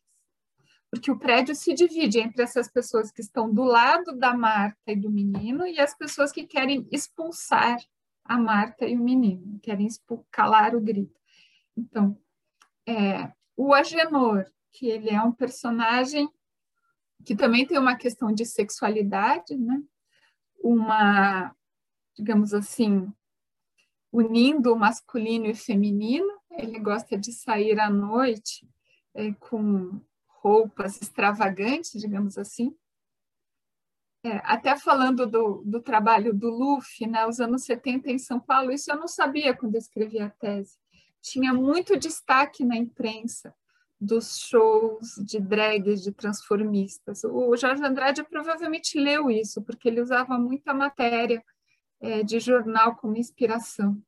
Porque 0.92 1.12
o 1.12 1.18
prédio 1.18 1.56
se 1.56 1.74
divide 1.74 2.20
entre 2.20 2.44
essas 2.44 2.70
pessoas 2.70 3.12
que 3.12 3.22
estão 3.22 3.52
do 3.52 3.64
lado 3.64 4.18
da 4.18 4.36
Marta 4.36 4.92
e 4.92 4.96
do 4.96 5.10
menino 5.10 5.66
e 5.66 5.80
as 5.80 5.96
pessoas 5.96 6.32
que 6.32 6.46
querem 6.46 6.88
expulsar 6.92 7.78
a 8.24 8.38
Marta 8.38 8.86
e 8.86 8.96
o 8.96 9.04
menino, 9.04 9.60
querem 9.62 9.88
calar 10.32 10.76
o 10.76 10.82
grito. 10.82 11.20
Então, 11.78 12.18
é, 12.88 13.32
o 13.56 13.74
Agenor, 13.74 14.46
que 14.72 14.88
ele 14.88 15.10
é 15.10 15.22
um 15.22 15.32
personagem 15.32 16.30
que 17.24 17.36
também 17.36 17.66
tem 17.66 17.78
uma 17.78 17.96
questão 17.96 18.32
de 18.32 18.46
sexualidade, 18.46 19.58
né? 19.58 19.82
Uma, 20.64 21.56
digamos 22.16 22.54
assim, 22.54 23.12
unindo 24.12 24.74
o 24.74 24.80
masculino 24.80 25.48
e 25.48 25.52
o 25.52 25.56
feminino. 25.56 26.32
Ele 26.52 26.80
gosta 26.80 27.18
de 27.18 27.34
sair 27.34 27.80
à 27.80 27.90
noite 27.90 28.68
é, 29.14 29.34
com 29.34 30.00
roupas 30.28 31.02
extravagantes, 31.02 32.00
digamos 32.00 32.38
assim. 32.38 32.76
É, 34.24 34.42
até 34.44 34.76
falando 34.76 35.28
do, 35.28 35.64
do, 35.66 35.82
trabalho 35.82 36.34
do 36.34 36.50
Luffy, 36.50 37.08
né, 37.08 37.28
os 37.28 37.40
anos 37.40 37.64
70 37.64 38.10
em 38.10 38.18
São 38.18 38.40
Paulo, 38.40 38.72
isso 38.72 38.92
eu 38.92 38.98
não 38.98 39.08
sabia 39.08 39.56
quando 39.56 39.76
eu 39.76 39.80
escrevi 39.80 40.20
a 40.20 40.30
tese. 40.30 40.78
Tinha 41.32 41.54
muito 41.54 41.98
destaque 41.98 42.64
na 42.64 42.76
imprensa 42.76 43.54
dos 44.00 44.40
shows 44.40 45.16
de 45.26 45.40
drags, 45.40 46.04
de 46.04 46.12
transformistas. 46.12 47.24
O 47.24 47.56
Jorge 47.56 47.84
Andrade 47.84 48.24
provavelmente 48.24 49.00
leu 49.00 49.32
isso, 49.32 49.62
porque 49.64 49.88
ele 49.88 50.02
usava 50.02 50.38
muita 50.38 50.74
matéria 50.74 51.44
é, 52.02 52.22
de 52.22 52.40
jornal 52.40 52.96
como 52.98 53.18
inspiração. 53.18 54.00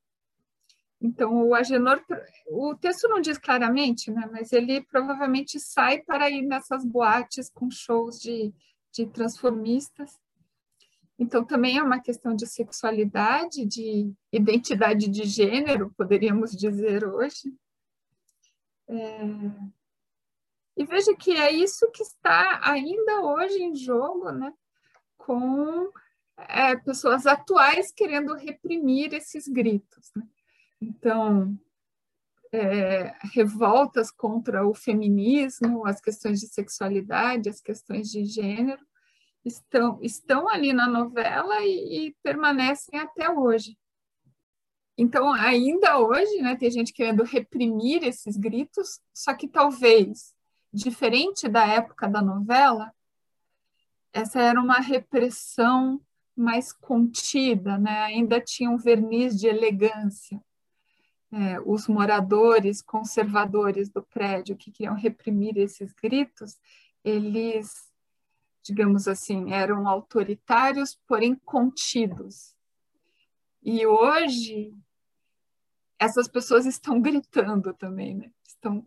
Então, 1.00 1.48
o 1.48 1.56
Agenor, 1.56 2.04
o 2.48 2.76
texto 2.76 3.08
não 3.08 3.22
diz 3.22 3.38
claramente, 3.38 4.12
né, 4.12 4.28
mas 4.32 4.52
ele 4.52 4.82
provavelmente 4.82 5.60
sai 5.60 6.02
para 6.02 6.30
ir 6.30 6.42
nessas 6.42 6.84
boates 6.84 7.50
com 7.50 7.70
shows 7.72 8.20
de 8.20 8.54
de 8.98 9.06
transformistas. 9.06 10.20
Então, 11.20 11.44
também 11.44 11.78
é 11.78 11.84
uma 11.84 12.00
questão 12.00 12.36
de 12.36 12.46
sexualidade, 12.46 13.66
de 13.66 14.14
identidade 14.32 15.08
de 15.08 15.24
gênero, 15.24 15.94
poderíamos 15.98 16.52
dizer 16.52 17.06
hoje. 17.06 17.54
É... 18.88 19.20
E 20.78 20.86
veja 20.86 21.16
que 21.16 21.32
é 21.32 21.52
isso 21.52 21.90
que 21.92 22.04
está 22.04 22.62
ainda 22.64 23.22
hoje 23.22 23.64
em 23.64 23.76
jogo, 23.76 24.32
né? 24.32 24.54
com 25.28 25.92
é, 26.38 26.76
pessoas 26.78 27.26
atuais 27.26 27.92
querendo 27.92 28.34
reprimir 28.34 29.14
esses 29.14 29.46
gritos. 29.48 30.10
Né? 30.16 30.24
Então, 30.80 31.60
é, 32.52 33.14
revoltas 33.34 34.10
contra 34.10 34.66
o 34.66 34.74
feminismo, 34.74 35.86
as 35.86 36.00
questões 36.00 36.40
de 36.40 36.48
sexualidade, 36.48 37.50
as 37.50 37.60
questões 37.60 38.10
de 38.10 38.24
gênero, 38.24 38.86
estão, 39.48 40.00
estão 40.02 40.48
ali 40.50 40.74
na 40.74 40.88
novela 40.88 41.62
e, 41.62 42.08
e 42.08 42.16
permanecem 42.24 43.00
até 43.00 43.30
hoje. 43.30 43.78
Então, 44.98 45.32
ainda 45.32 46.00
hoje, 46.00 46.42
né, 46.42 46.56
tem 46.56 46.72
gente 46.72 46.92
querendo 46.92 47.24
reprimir 47.24 48.04
esses 48.04 48.36
gritos, 48.36 49.00
só 49.14 49.34
que 49.34 49.48
talvez, 49.48 50.34
diferente 50.74 51.48
da 51.48 51.66
época 51.68 52.08
da 52.08 52.22
novela, 52.22 52.92
essa 54.12 54.42
era 54.42 54.60
uma 54.60 54.80
repressão 54.80 56.02
mais 56.36 56.72
contida, 56.74 57.78
né? 57.78 58.04
ainda 58.04 58.42
tinha 58.42 58.70
um 58.70 58.78
verniz 58.78 59.40
de 59.40 59.48
elegância 59.48 60.40
é, 61.32 61.60
os 61.66 61.88
moradores 61.88 62.82
conservadores 62.82 63.90
do 63.90 64.02
prédio 64.02 64.56
que 64.56 64.72
queriam 64.72 64.96
reprimir 64.96 65.58
esses 65.58 65.92
gritos, 65.94 66.58
eles, 67.04 67.92
digamos 68.68 69.08
assim, 69.08 69.54
eram 69.54 69.88
autoritários, 69.88 71.00
porém 71.08 71.34
contidos. 71.34 72.54
E 73.64 73.88
hoje, 73.88 74.76
essas 75.98 76.28
pessoas 76.28 76.66
estão 76.66 77.02
gritando 77.02 77.74
também, 77.74 78.16
né? 78.16 78.32
Estão 78.46 78.86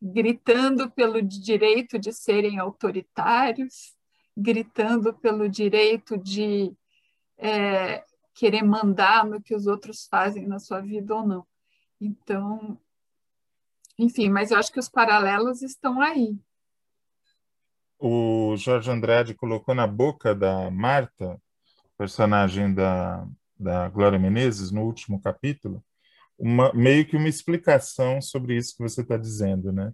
gritando 0.00 0.88
pelo 0.88 1.20
direito 1.20 1.98
de 1.98 2.12
serem 2.12 2.60
autoritários, 2.60 3.96
gritando 4.36 5.12
pelo 5.12 5.48
direito 5.48 6.16
de 6.16 6.72
é, 7.36 8.04
querer 8.34 8.62
mandar 8.62 9.26
no 9.26 9.42
que 9.42 9.54
os 9.54 9.66
outros 9.66 10.06
fazem 10.06 10.46
na 10.46 10.60
sua 10.60 10.80
vida 10.80 11.12
ou 11.12 11.26
não. 11.26 11.46
Então, 12.00 12.78
enfim, 13.98 14.28
mas 14.28 14.52
eu 14.52 14.58
acho 14.58 14.72
que 14.72 14.78
os 14.78 14.88
paralelos 14.88 15.60
estão 15.60 16.00
aí. 16.00 16.38
O 17.98 18.56
Jorge 18.56 18.90
Andrade 18.90 19.34
colocou 19.34 19.74
na 19.74 19.86
boca 19.86 20.34
da 20.34 20.70
Marta, 20.70 21.40
personagem 21.96 22.74
da, 22.74 23.26
da 23.58 23.88
Glória 23.88 24.18
Menezes, 24.18 24.70
no 24.70 24.82
último 24.82 25.20
capítulo, 25.20 25.82
uma, 26.38 26.72
meio 26.74 27.06
que 27.06 27.16
uma 27.16 27.28
explicação 27.28 28.20
sobre 28.20 28.56
isso 28.56 28.76
que 28.76 28.82
você 28.82 29.00
está 29.00 29.16
dizendo, 29.16 29.72
né? 29.72 29.92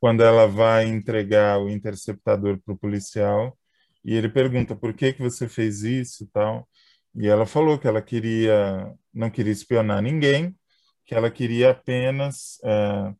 Quando 0.00 0.22
ela 0.22 0.46
vai 0.46 0.86
entregar 0.86 1.58
o 1.60 1.68
interceptador 1.68 2.58
para 2.64 2.74
o 2.74 2.78
policial 2.78 3.56
e 4.04 4.14
ele 4.14 4.28
pergunta 4.28 4.74
por 4.74 4.94
que 4.94 5.12
que 5.12 5.22
você 5.22 5.48
fez 5.48 5.82
isso 5.82 6.24
e 6.24 6.26
tal, 6.28 6.68
e 7.14 7.28
ela 7.28 7.46
falou 7.46 7.78
que 7.78 7.86
ela 7.86 8.02
queria, 8.02 8.92
não 9.12 9.30
queria 9.30 9.52
espionar 9.52 10.02
ninguém, 10.02 10.54
que 11.06 11.14
ela 11.14 11.30
queria 11.30 11.70
apenas 11.70 12.58
é, 12.64 13.14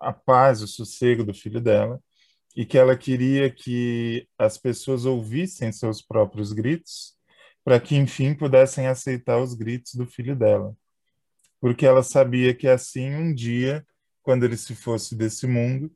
a 0.00 0.12
paz, 0.12 0.62
o 0.62 0.68
sossego 0.68 1.24
do 1.24 1.32
filho 1.32 1.60
dela, 1.60 2.00
e 2.56 2.64
que 2.64 2.76
ela 2.76 2.96
queria 2.96 3.50
que 3.50 4.26
as 4.38 4.58
pessoas 4.58 5.04
ouvissem 5.04 5.72
seus 5.72 6.02
próprios 6.02 6.52
gritos, 6.52 7.14
para 7.64 7.78
que, 7.78 7.96
enfim, 7.96 8.34
pudessem 8.34 8.86
aceitar 8.86 9.38
os 9.38 9.54
gritos 9.54 9.94
do 9.94 10.06
filho 10.06 10.34
dela. 10.34 10.74
Porque 11.60 11.86
ela 11.86 12.02
sabia 12.02 12.54
que 12.54 12.66
assim, 12.66 13.14
um 13.14 13.34
dia, 13.34 13.86
quando 14.22 14.44
ele 14.44 14.56
se 14.56 14.74
fosse 14.74 15.14
desse 15.14 15.46
mundo, 15.46 15.92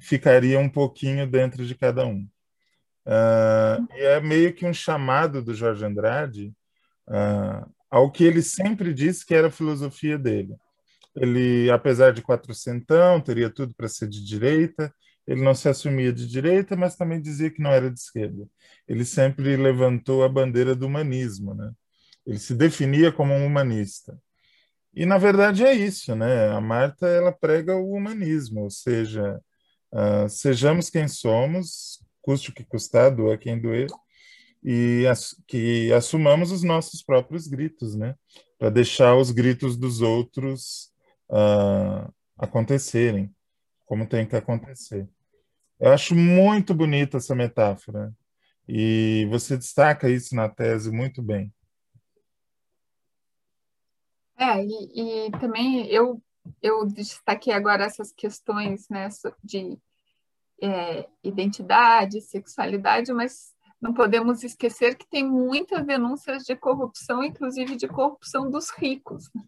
ficaria 0.00 0.58
um 0.58 0.68
pouquinho 0.68 1.26
dentro 1.26 1.64
de 1.64 1.74
cada 1.74 2.04
um. 2.06 2.28
Uh, 3.06 3.86
e 3.94 4.00
é 4.00 4.20
meio 4.20 4.52
que 4.54 4.66
um 4.66 4.72
chamado 4.72 5.42
do 5.42 5.54
Jorge 5.54 5.84
Andrade 5.84 6.52
uh, 7.08 7.70
ao 7.90 8.10
que 8.10 8.24
ele 8.24 8.42
sempre 8.42 8.92
disse 8.92 9.24
que 9.24 9.34
era 9.34 9.48
a 9.48 9.52
filosofia 9.52 10.18
dele. 10.18 10.56
Ele, 11.14 11.70
apesar 11.70 12.12
de 12.12 12.22
quatrocentão, 12.22 13.20
teria 13.20 13.48
tudo 13.48 13.72
para 13.74 13.88
ser 13.88 14.08
de 14.08 14.24
direita, 14.24 14.92
ele 15.26 15.42
não 15.42 15.54
se 15.54 15.68
assumia 15.68 16.12
de 16.12 16.26
direita, 16.28 16.76
mas 16.76 16.96
também 16.96 17.20
dizia 17.20 17.50
que 17.50 17.62
não 17.62 17.70
era 17.70 17.90
de 17.90 17.98
esquerda. 17.98 18.46
Ele 18.86 19.04
sempre 19.04 19.56
levantou 19.56 20.22
a 20.22 20.28
bandeira 20.28 20.74
do 20.74 20.86
humanismo, 20.86 21.54
né? 21.54 21.72
Ele 22.26 22.38
se 22.38 22.54
definia 22.54 23.12
como 23.12 23.32
um 23.34 23.46
humanista. 23.46 24.18
E 24.94 25.04
na 25.06 25.18
verdade 25.18 25.64
é 25.64 25.72
isso, 25.72 26.14
né? 26.14 26.48
A 26.50 26.60
Marta 26.60 27.06
ela 27.06 27.32
prega 27.32 27.74
o 27.76 27.92
humanismo, 27.92 28.62
ou 28.62 28.70
seja, 28.70 29.40
uh, 29.92 30.28
sejamos 30.28 30.88
quem 30.90 31.08
somos, 31.08 32.00
custe 32.22 32.50
o 32.50 32.54
que 32.54 32.64
custar, 32.64 33.14
doa 33.14 33.36
quem 33.36 33.60
doer, 33.60 33.88
e 34.62 35.04
que 35.46 35.92
assumamos 35.92 36.50
os 36.52 36.62
nossos 36.62 37.02
próprios 37.02 37.46
gritos, 37.46 37.94
né? 37.94 38.14
Para 38.58 38.70
deixar 38.70 39.16
os 39.16 39.30
gritos 39.30 39.76
dos 39.76 40.00
outros 40.00 40.92
uh, 41.30 42.12
acontecerem, 42.38 43.34
como 43.84 44.06
tem 44.06 44.26
que 44.26 44.36
acontecer. 44.36 45.08
Eu 45.84 45.92
acho 45.92 46.14
muito 46.14 46.74
bonita 46.74 47.18
essa 47.18 47.34
metáfora 47.34 48.10
e 48.66 49.28
você 49.28 49.54
destaca 49.54 50.08
isso 50.08 50.34
na 50.34 50.48
tese 50.48 50.90
muito 50.90 51.20
bem. 51.20 51.52
É, 54.34 54.64
e, 54.64 55.26
e 55.26 55.30
também 55.32 55.86
eu 55.88 56.22
eu 56.62 56.86
destaquei 56.86 57.52
agora 57.52 57.84
essas 57.84 58.10
questões 58.12 58.88
né, 58.88 59.10
de 59.42 59.78
é, 60.62 61.06
identidade, 61.22 62.22
sexualidade, 62.22 63.12
mas 63.12 63.54
não 63.78 63.92
podemos 63.92 64.42
esquecer 64.42 64.96
que 64.96 65.06
tem 65.06 65.22
muitas 65.22 65.84
denúncias 65.84 66.44
de 66.44 66.56
corrupção, 66.56 67.22
inclusive 67.22 67.76
de 67.76 67.88
corrupção 67.88 68.50
dos 68.50 68.70
ricos. 68.70 69.30
Né? 69.34 69.42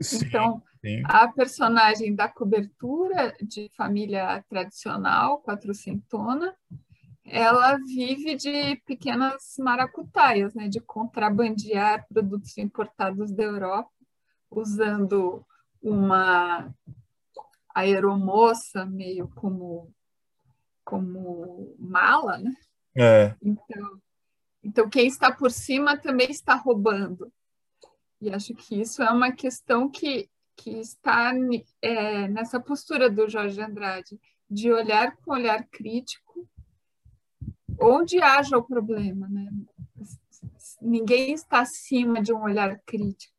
Sim, 0.00 0.26
então, 0.26 0.62
sim. 0.80 1.02
a 1.04 1.28
personagem 1.28 2.14
da 2.14 2.28
cobertura 2.28 3.34
de 3.40 3.70
família 3.76 4.44
tradicional, 4.48 5.42
quatrocentona, 5.42 6.54
ela 7.24 7.76
vive 7.78 8.34
de 8.34 8.76
pequenas 8.84 9.54
maracutaias, 9.58 10.54
né, 10.54 10.68
de 10.68 10.80
contrabandear 10.80 12.06
produtos 12.08 12.58
importados 12.58 13.32
da 13.32 13.44
Europa, 13.44 13.90
usando 14.50 15.44
uma 15.82 16.72
aeromoça 17.74 18.84
meio 18.84 19.28
como 19.34 19.92
como 20.84 21.74
mala, 21.78 22.36
né? 22.36 22.52
É. 22.94 23.34
Então, 23.42 24.00
então, 24.62 24.88
quem 24.88 25.06
está 25.06 25.32
por 25.32 25.50
cima 25.50 25.96
também 25.96 26.30
está 26.30 26.54
roubando. 26.54 27.32
E 28.24 28.30
acho 28.30 28.54
que 28.54 28.80
isso 28.80 29.02
é 29.02 29.10
uma 29.10 29.30
questão 29.30 29.86
que, 29.86 30.30
que 30.56 30.70
está 30.80 31.30
é, 31.82 32.26
nessa 32.28 32.58
postura 32.58 33.10
do 33.10 33.28
Jorge 33.28 33.60
Andrade, 33.60 34.18
de 34.48 34.72
olhar 34.72 35.14
com 35.16 35.32
olhar 35.32 35.62
crítico 35.64 36.48
onde 37.78 38.22
haja 38.22 38.56
o 38.56 38.62
problema. 38.62 39.28
Né? 39.28 39.46
Ninguém 40.80 41.34
está 41.34 41.60
acima 41.60 42.22
de 42.22 42.32
um 42.32 42.42
olhar 42.42 42.80
crítico. 42.86 43.34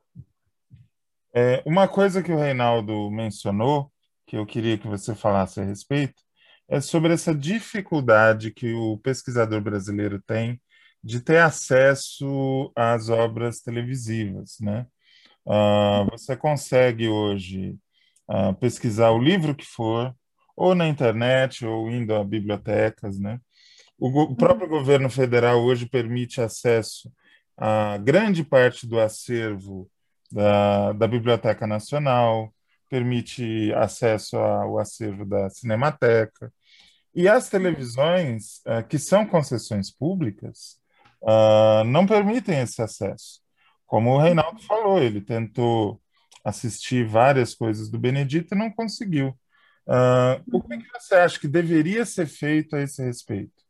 É, 1.33 1.63
uma 1.65 1.87
coisa 1.87 2.21
que 2.21 2.31
o 2.31 2.37
Reinaldo 2.37 3.09
mencionou, 3.09 3.91
que 4.27 4.37
eu 4.37 4.45
queria 4.45 4.77
que 4.77 4.87
você 4.87 5.15
falasse 5.15 5.59
a 5.59 5.63
respeito, 5.63 6.21
é 6.67 6.79
sobre 6.79 7.11
essa 7.11 7.33
dificuldade 7.33 8.51
que 8.51 8.71
o 8.71 8.99
pesquisador 8.99 9.61
brasileiro 9.61 10.21
tem 10.21 10.61
de 11.05 11.21
ter 11.21 11.37
acesso 11.37 12.71
às 12.75 13.09
obras 13.09 13.61
televisivas, 13.61 14.57
né? 14.59 14.87
Uh, 15.45 16.09
você 16.09 16.35
consegue 16.35 17.07
hoje 17.07 17.77
uh, 18.27 18.55
pesquisar 18.55 19.11
o 19.11 19.21
livro 19.21 19.53
que 19.53 19.65
for, 19.65 20.15
ou 20.57 20.73
na 20.73 20.87
internet, 20.87 21.63
ou 21.63 21.91
indo 21.91 22.15
a 22.15 22.23
bibliotecas, 22.23 23.19
né? 23.19 23.39
O, 23.99 24.07
o 24.23 24.35
próprio 24.35 24.67
uhum. 24.67 24.79
governo 24.79 25.07
federal 25.07 25.61
hoje 25.61 25.85
permite 25.85 26.41
acesso 26.41 27.13
a 27.55 27.97
grande 27.97 28.43
parte 28.43 28.87
do 28.87 28.99
acervo 28.99 29.87
da, 30.31 30.91
da 30.93 31.07
Biblioteca 31.07 31.67
Nacional, 31.67 32.51
permite 32.89 33.71
acesso 33.75 34.37
ao 34.37 34.79
acervo 34.79 35.23
da 35.23 35.51
Cinemateca. 35.51 36.51
E 37.13 37.27
as 37.27 37.47
televisões, 37.47 38.61
uh, 38.65 38.83
que 38.89 38.97
são 38.97 39.23
concessões 39.23 39.91
públicas, 39.91 40.83
uh, 41.25 41.83
não 41.83 42.05
permitem 42.05 42.61
esse 42.61 42.81
acesso. 42.81 43.41
Como 43.85 44.11
o 44.11 44.19
Reinaldo 44.19 44.61
falou, 44.61 45.01
ele 45.01 45.21
tentou 45.21 46.01
assistir 46.43 47.07
várias 47.07 47.55
coisas 47.55 47.89
do 47.89 47.99
Benedito 47.99 48.53
e 48.53 48.57
não 48.57 48.71
conseguiu. 48.71 49.29
Uh, 49.87 50.41
o 50.51 50.61
que, 50.61 50.91
você 50.91 51.15
acha 51.15 51.39
que 51.39 51.47
deveria 51.47 52.05
ser 52.05 52.27
feito 52.27 52.75
a 52.75 52.81
esse 52.81 53.03
respeito? 53.03 53.63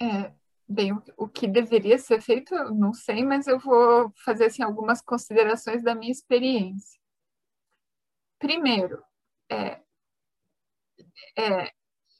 É, 0.00 0.32
bem, 0.66 0.92
o, 1.16 1.28
que 1.28 1.46
deveria 1.46 1.98
ser 1.98 2.22
feito, 2.22 2.54
não 2.72 2.94
sei, 2.94 3.22
mas 3.22 3.46
eu 3.46 3.58
vou 3.58 4.10
fazer 4.24 4.46
assim, 4.46 4.62
algumas 4.62 5.02
considerações 5.02 5.82
da 5.82 5.94
minha 5.94 6.12
experiência. 6.12 6.98
Primeiro, 8.38 9.02
é, 9.50 9.80
é, 11.36 11.70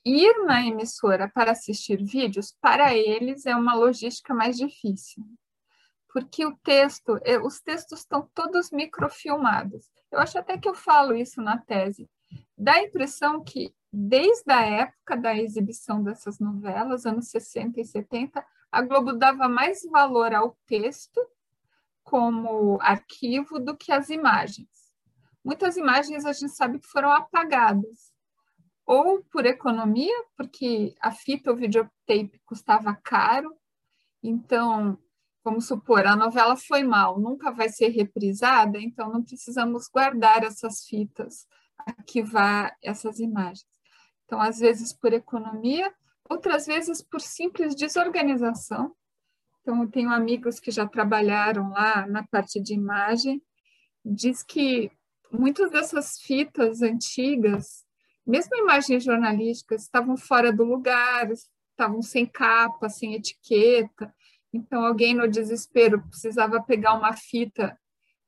ir 0.05 0.45
na 0.45 0.65
emissora 0.65 1.29
para 1.29 1.53
assistir 1.53 2.03
vídeos, 2.03 2.55
para 2.61 2.95
eles 2.95 3.47
é 3.47 3.55
uma 3.55 3.75
logística 3.75 4.35
mais 4.35 4.57
difícil, 4.57 5.25
porque 6.13 6.45
o 6.45 6.57
texto, 6.59 7.19
é, 7.23 7.39
os 7.39 7.61
textos 7.61 8.01
estão 8.01 8.29
todos 8.35 8.71
microfilmados. 8.71 9.87
Eu 10.11 10.19
acho 10.19 10.39
até 10.39 10.59
que 10.59 10.69
eu 10.69 10.75
falo 10.75 11.15
isso 11.15 11.41
na 11.41 11.59
tese. 11.59 12.09
Dá 12.57 12.75
a 12.75 12.83
impressão 12.83 13.43
que, 13.43 13.75
desde 13.93 14.51
a 14.53 14.63
época 14.63 15.17
da 15.17 15.37
exibição 15.37 16.03
dessas 16.03 16.39
novelas, 16.39 17.07
anos 17.07 17.29
60 17.29 17.81
e 17.81 17.85
70, 17.85 18.45
a 18.73 18.83
Globo 18.83 19.13
dava 19.13 19.49
mais 19.49 19.83
valor 19.91 20.35
ao 20.35 20.57
texto 20.67 21.21
como 22.03 22.79
arquivo 22.81 23.59
do 23.59 23.77
que 23.77 23.93
às 23.93 24.09
imagens. 24.09 24.69
Muitas 25.45 25.77
imagens 25.77 26.25
a 26.25 26.33
gente 26.33 26.53
sabe 26.53 26.79
que 26.79 26.87
foram 26.87 27.11
apagadas, 27.13 28.13
ou 28.91 29.23
por 29.31 29.47
economia, 29.47 30.13
porque 30.37 30.97
a 31.01 31.13
fita 31.13 31.53
ou 31.53 31.57
videotape 31.57 32.41
custava 32.45 32.93
caro, 32.93 33.57
então, 34.21 34.99
vamos 35.45 35.69
supor, 35.69 36.05
a 36.09 36.17
novela 36.17 36.57
foi 36.57 36.83
mal, 36.83 37.17
nunca 37.21 37.53
vai 37.53 37.69
ser 37.69 37.91
reprisada, 37.91 38.81
então 38.81 39.09
não 39.09 39.23
precisamos 39.23 39.87
guardar 39.87 40.43
essas 40.43 40.85
fitas, 40.87 41.47
arquivar 41.79 42.77
essas 42.83 43.21
imagens. 43.21 43.65
Então, 44.25 44.41
às 44.41 44.59
vezes 44.59 44.93
por 44.93 45.13
economia, 45.13 45.95
outras 46.29 46.67
vezes 46.67 47.01
por 47.01 47.21
simples 47.21 47.77
desorganização. 47.77 48.93
Então, 49.61 49.85
eu 49.85 49.89
tenho 49.89 50.11
amigos 50.11 50.59
que 50.59 50.73
já 50.73 50.85
trabalharam 50.85 51.71
lá 51.71 52.09
na 52.09 52.27
parte 52.27 52.61
de 52.61 52.75
imagem, 52.75 53.41
diz 54.05 54.43
que 54.43 54.91
muitas 55.31 55.71
dessas 55.71 56.19
fitas 56.19 56.83
antigas 56.83 57.89
mesmo 58.27 58.57
imagens 58.57 59.05
jornalísticas, 59.05 59.83
estavam 59.83 60.17
fora 60.17 60.53
do 60.53 60.65
lugar, 60.65 61.31
estavam 61.31 62.03
sem 62.03 62.27
capa, 62.27 62.89
sem 62.89 63.15
etiqueta. 63.15 64.13
Então, 64.53 64.85
alguém 64.85 65.15
no 65.15 65.29
desespero 65.29 66.03
precisava 66.09 66.63
pegar 66.63 66.95
uma 66.95 67.13
fita 67.13 67.79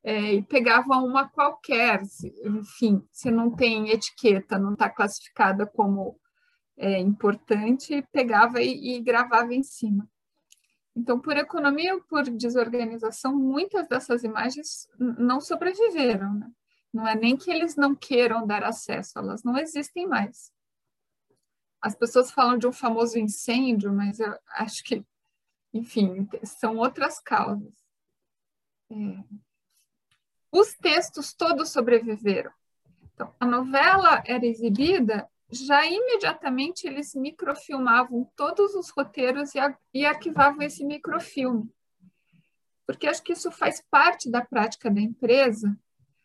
é, 0.03 0.33
e 0.33 0.41
pegava 0.41 0.97
uma 0.97 1.29
qualquer, 1.29 2.01
enfim, 2.43 3.01
se 3.11 3.31
não 3.31 3.49
tem 3.49 3.89
etiqueta, 3.89 4.59
não 4.59 4.73
está 4.73 4.89
classificada 4.89 5.65
como 5.65 6.19
é, 6.77 6.99
importante, 6.99 8.05
pegava 8.11 8.61
e, 8.61 8.95
e 8.95 9.01
gravava 9.01 9.53
em 9.53 9.63
cima. 9.63 10.07
Então, 10.95 11.19
por 11.19 11.37
economia 11.37 11.95
ou 11.95 12.01
por 12.03 12.23
desorganização, 12.23 13.35
muitas 13.35 13.87
dessas 13.87 14.23
imagens 14.23 14.87
não 14.99 15.41
sobreviveram. 15.41 16.33
Né? 16.35 16.51
Não 16.93 17.07
é 17.07 17.15
nem 17.15 17.35
que 17.35 17.49
eles 17.49 17.75
não 17.75 17.95
queiram 17.95 18.45
dar 18.45 18.63
acesso, 18.63 19.17
elas 19.17 19.43
não 19.43 19.57
existem 19.57 20.07
mais. 20.07 20.51
As 21.81 21.95
pessoas 21.95 22.31
falam 22.31 22.57
de 22.57 22.67
um 22.67 22.71
famoso 22.71 23.17
incêndio, 23.17 23.91
mas 23.91 24.19
eu 24.19 24.37
acho 24.51 24.83
que, 24.83 25.03
enfim, 25.73 26.29
são 26.43 26.77
outras 26.77 27.19
causas. 27.19 27.73
É. 28.91 29.23
Os 30.51 30.75
textos 30.75 31.33
todos 31.33 31.71
sobreviveram. 31.71 32.51
Então, 33.13 33.33
a 33.39 33.45
novela 33.45 34.23
era 34.25 34.45
exibida, 34.45 35.27
já 35.51 35.85
imediatamente 35.85 36.87
eles 36.87 37.13
microfilmavam 37.15 38.31
todos 38.35 38.75
os 38.75 38.89
roteiros 38.91 39.53
e, 39.55 39.59
e 39.93 40.05
arquivavam 40.05 40.61
esse 40.61 40.85
microfilme. 40.85 41.73
Porque 42.85 43.07
acho 43.07 43.23
que 43.23 43.33
isso 43.33 43.51
faz 43.51 43.81
parte 43.89 44.29
da 44.29 44.43
prática 44.43 44.89
da 44.89 45.01
empresa, 45.01 45.75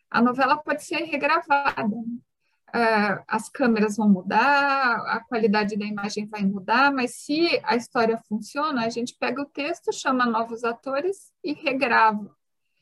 a 0.09 0.21
novela 0.21 0.57
pode 0.57 0.83
ser 0.83 1.03
regravada. 1.03 1.85
Uh, 1.85 3.23
as 3.27 3.49
câmeras 3.49 3.97
vão 3.97 4.07
mudar, 4.07 4.97
a 5.07 5.19
qualidade 5.21 5.75
da 5.75 5.85
imagem 5.85 6.27
vai 6.27 6.43
mudar, 6.43 6.91
mas 6.93 7.15
se 7.15 7.59
a 7.63 7.75
história 7.75 8.17
funciona, 8.27 8.85
a 8.85 8.89
gente 8.89 9.15
pega 9.19 9.41
o 9.41 9.45
texto, 9.45 9.91
chama 9.91 10.25
novos 10.25 10.63
atores 10.63 11.31
e 11.43 11.53
regrava. 11.53 12.29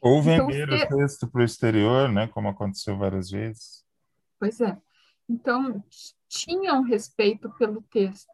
Ou 0.02 0.22
vender 0.22 0.68
então, 0.68 0.98
o 0.98 1.00
texto 1.00 1.28
para 1.28 1.42
o 1.42 1.46
exterior, 1.46 2.12
né, 2.12 2.28
como 2.28 2.50
aconteceu 2.50 2.98
várias 2.98 3.32
vezes. 3.32 3.84
Pois 4.38 4.60
é. 4.60 4.78
Então, 5.28 5.84
tinham 6.28 6.84
respeito 6.84 7.50
pelo 7.58 7.82
texto. 7.84 8.32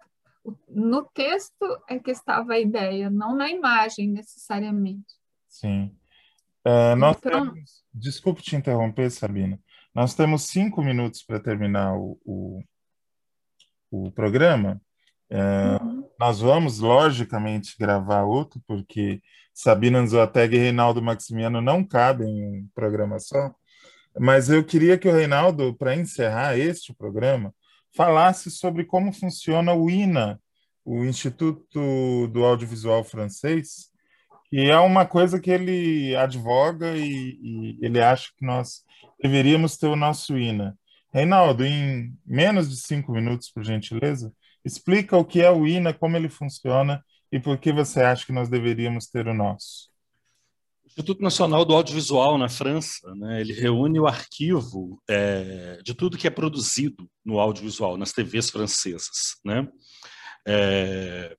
No 0.67 1.03
texto 1.05 1.81
é 1.87 1.97
que 1.99 2.11
estava 2.11 2.53
a 2.53 2.59
ideia, 2.59 3.09
não 3.09 3.35
na 3.35 3.49
imagem 3.49 4.09
necessariamente. 4.09 5.15
Sim. 5.47 5.95
Uh, 6.65 6.95
nós 6.95 7.17
então... 7.17 7.53
temos, 7.53 7.83
desculpe 7.93 8.41
te 8.41 8.55
interromper, 8.55 9.09
Sabina. 9.11 9.59
Nós 9.93 10.15
temos 10.15 10.43
cinco 10.43 10.81
minutos 10.81 11.23
para 11.23 11.39
terminar 11.39 11.95
o, 11.95 12.17
o, 12.25 12.63
o 13.91 14.11
programa. 14.11 14.81
Uh, 15.29 15.83
uhum. 15.83 16.09
Nós 16.19 16.39
vamos, 16.39 16.79
logicamente, 16.79 17.75
gravar 17.77 18.23
outro, 18.23 18.61
porque 18.65 19.21
Sabina 19.53 19.99
Anzoateg 19.99 20.55
e 20.55 20.59
Reinaldo 20.59 21.01
Maximiano 21.01 21.61
não 21.61 21.83
cabem 21.83 22.29
em 22.29 22.67
programa 22.73 23.19
só. 23.19 23.53
Mas 24.19 24.49
eu 24.49 24.63
queria 24.63 24.97
que 24.97 25.07
o 25.07 25.13
Reinaldo, 25.13 25.73
para 25.75 25.95
encerrar 25.95 26.57
este 26.57 26.93
programa, 26.93 27.53
falasse 27.95 28.49
sobre 28.49 28.85
como 28.85 29.11
funciona 29.11 29.73
o 29.73 29.89
INA, 29.89 30.39
o 30.85 31.03
Instituto 31.03 32.27
do 32.27 32.43
Audiovisual 32.43 33.03
Francês, 33.03 33.91
e 34.55 34.69
é 34.69 34.77
uma 34.77 35.03
coisa 35.03 35.39
que 35.39 35.49
ele 35.49 36.15
advoga 36.15 36.95
e, 36.95 37.39
e, 37.41 37.79
ele 37.81 37.99
acha 37.99 38.29
que 38.37 38.45
nós 38.45 38.83
deveríamos 39.19 39.77
ter 39.77 39.87
o 39.87 39.95
nosso 39.95 40.37
INA. 40.37 40.77
Reinaldo, 41.11 41.65
em 41.65 42.15
menos 42.23 42.69
de 42.69 42.77
cinco 42.77 43.13
minutos, 43.13 43.49
por 43.49 43.63
gentileza, 43.63 44.31
explica 44.63 45.17
o 45.17 45.25
que 45.25 45.41
é 45.41 45.49
o 45.49 45.65
INA, 45.65 45.91
como 45.91 46.15
ele 46.15 46.29
funciona 46.29 47.03
e 47.31 47.39
por 47.39 47.57
que 47.57 47.73
você 47.73 48.03
acha 48.03 48.27
que 48.27 48.31
nós 48.31 48.47
deveríamos 48.47 49.07
ter 49.07 49.27
o 49.27 49.33
nosso. 49.33 49.89
O 50.83 50.87
Instituto 50.87 51.23
Nacional 51.23 51.65
do 51.65 51.73
Audiovisual 51.73 52.37
na 52.37 52.47
França, 52.47 53.11
né, 53.15 53.41
ele 53.41 53.53
reúne 53.53 53.99
o 53.99 54.05
arquivo 54.05 55.01
é, 55.09 55.79
de 55.83 55.95
tudo 55.95 56.15
que 56.15 56.27
é 56.27 56.29
produzido 56.29 57.09
no 57.25 57.39
audiovisual, 57.39 57.97
nas 57.97 58.13
TVs 58.13 58.51
francesas. 58.51 59.39
Né? 59.43 59.67
É, 60.47 61.35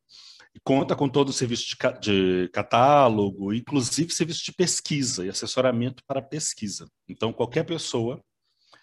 conta 0.62 0.94
com 0.94 1.08
todo 1.08 1.30
o 1.30 1.32
serviço 1.32 1.64
de, 1.66 2.00
de, 2.00 2.48
catálogo, 2.50 3.52
inclusive 3.52 4.12
serviço 4.12 4.44
de 4.44 4.52
pesquisa 4.52 5.24
e 5.24 5.28
assessoramento 5.28 6.02
para 6.06 6.22
pesquisa. 6.22 6.86
Então, 7.08 7.32
qualquer 7.32 7.64
pessoa 7.64 8.22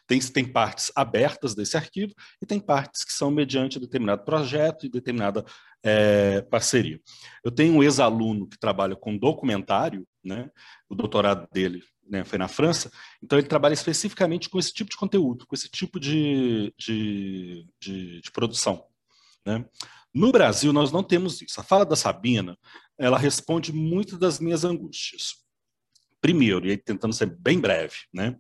tem, 0.08 0.20
tem 0.20 0.46
partes 0.46 0.92
abertas 0.96 1.56
desse 1.56 1.78
arquivo 1.78 2.14
e 2.42 2.46
tem 2.46 2.60
partes 2.60 3.06
que 3.06 3.14
são 3.14 3.32
mediante 3.32 3.80
determinado 3.80 4.26
projeto 4.26 4.86
e 4.86 4.90
determinada 4.90 5.46
é, 5.82 6.42
parceria. 6.42 7.00
Eu 7.44 7.52
tenho 7.52 7.76
um 7.76 7.84
ex-aluno 7.84 8.48
que 8.48 8.60
trabalha 8.60 8.96
com 8.96 9.18
documentário, 9.18 10.06
né? 10.24 10.50
o 10.90 10.96
doutorado 10.96 11.48
dele 11.52 11.82
né, 12.06 12.26
foi 12.26 12.38
na 12.38 12.50
França, 12.50 12.92
então 13.24 13.40
ele 13.40 13.48
trabalha 13.48 13.74
especificamente 13.74 14.50
com 14.50 14.60
esse 14.60 14.74
tipo 14.74 14.90
de 14.90 14.98
conteúdo, 14.98 15.48
com 15.48 15.56
esse 15.56 15.70
tipo 15.70 15.98
de, 15.98 16.74
de, 16.78 17.66
de, 17.80 18.22
de 18.22 18.32
produção. 18.32 18.84
Né? 19.46 19.66
No 20.14 20.32
Brasil, 20.32 20.74
nós 20.74 20.92
não 20.92 21.04
temos 21.04 21.42
isso. 21.42 21.60
A 21.60 21.64
fala 21.64 21.86
da 21.86 21.96
Sabina, 21.96 22.58
ela 22.98 23.18
responde 23.18 23.72
muito 23.72 24.18
das 24.18 24.40
minhas 24.40 24.66
angústias. 24.66 25.36
Primeiro, 26.20 26.68
e 26.68 26.72
aí 26.72 26.78
tentando 26.78 27.14
ser 27.14 27.28
bem 27.40 27.60
breve, 27.60 27.96
né? 28.14 28.36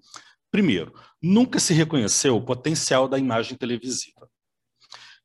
Primeiro, 0.51 0.93
nunca 1.21 1.59
se 1.59 1.73
reconheceu 1.73 2.35
o 2.35 2.45
potencial 2.45 3.07
da 3.07 3.17
imagem 3.17 3.57
televisiva. 3.57 4.29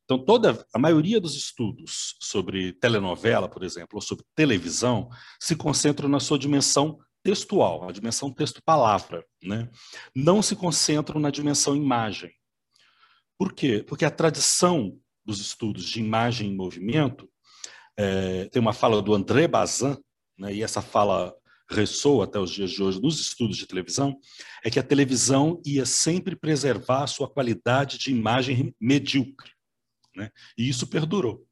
Então, 0.05 0.25
toda 0.25 0.65
a 0.73 0.79
maioria 0.79 1.21
dos 1.21 1.35
estudos 1.35 2.15
sobre 2.21 2.73
telenovela, 2.75 3.49
por 3.49 3.65
exemplo, 3.65 3.97
ou 3.97 4.01
sobre 4.01 4.25
televisão, 4.37 5.11
se 5.41 5.57
concentram 5.57 6.09
na 6.09 6.21
sua 6.21 6.39
dimensão 6.39 6.97
textual, 7.25 7.89
a 7.89 7.93
dimensão 7.93 8.33
texto-palavra, 8.33 9.27
né? 9.43 9.69
Não 10.15 10.41
se 10.41 10.55
concentram 10.55 11.21
na 11.21 11.29
dimensão 11.29 11.75
imagem. 11.75 12.33
Por 13.37 13.53
quê? 13.53 13.85
Porque 13.87 14.05
a 14.05 14.11
tradição 14.11 14.97
dos 15.27 15.41
estudos 15.41 15.85
de 15.85 16.01
imagem 16.01 16.51
em 16.51 16.57
movimento 16.57 17.29
é, 17.97 18.45
tem 18.47 18.61
uma 18.61 18.73
fala 18.73 19.01
do 19.01 19.15
André 19.15 19.49
Bazin, 19.49 19.97
né, 20.39 20.55
e 20.55 20.63
essa 20.63 20.83
fala 20.83 21.35
ressoa 21.69 22.25
até 22.25 22.39
os 22.39 22.51
dias 22.51 22.71
de 22.71 22.83
hoje 22.83 23.01
nos 23.01 23.19
estudos 23.21 23.57
de 23.57 23.67
televisão, 23.67 24.17
é 24.63 24.71
que 24.71 24.79
a 24.79 24.83
televisão 24.83 25.61
ia 25.65 25.85
sempre 25.85 26.37
preservar 26.37 27.05
a 27.05 27.07
sua 27.07 27.29
qualidade 27.29 27.99
de 27.99 28.11
imagem 28.11 28.75
medíocre. 28.81 29.51
Né? 30.15 30.31
E 30.57 30.69
isso 30.69 30.87
perdurou. 30.87 31.45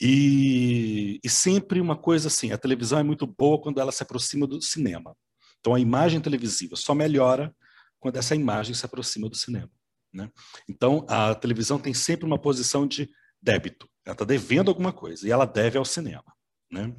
E, 0.00 1.20
e, 1.22 1.28
sempre 1.28 1.80
uma 1.80 1.96
coisa 1.96 2.28
assim, 2.28 2.52
a 2.52 2.58
televisão 2.58 2.98
é 2.98 3.02
muito 3.02 3.26
boa 3.26 3.60
quando 3.60 3.80
ela 3.80 3.92
se 3.92 4.02
aproxima 4.02 4.46
do 4.46 4.60
cinema. 4.60 5.14
Então 5.60 5.74
a 5.74 5.80
imagem 5.80 6.20
televisiva 6.20 6.74
só 6.74 6.94
melhora 6.94 7.54
quando 7.98 8.16
essa 8.16 8.34
imagem 8.34 8.74
se 8.74 8.84
aproxima 8.84 9.28
do 9.28 9.36
cinema. 9.36 9.70
Né? 10.12 10.30
Então 10.68 11.06
a 11.08 11.34
televisão 11.34 11.78
tem 11.78 11.94
sempre 11.94 12.26
uma 12.26 12.38
posição 12.38 12.86
de 12.86 13.08
débito. 13.40 13.88
Ela 14.04 14.14
está 14.14 14.24
devendo 14.24 14.68
alguma 14.68 14.92
coisa 14.92 15.26
e 15.26 15.30
ela 15.30 15.44
deve 15.44 15.78
ao 15.78 15.84
cinema. 15.84 16.24
Né? 16.70 16.94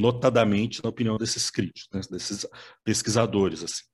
notadamente 0.00 0.82
na 0.82 0.88
opinião 0.88 1.18
desses 1.18 1.50
críticos, 1.50 1.88
né, 1.92 2.00
desses 2.10 2.46
pesquisadores. 2.82 3.62
Assim. 3.62 3.84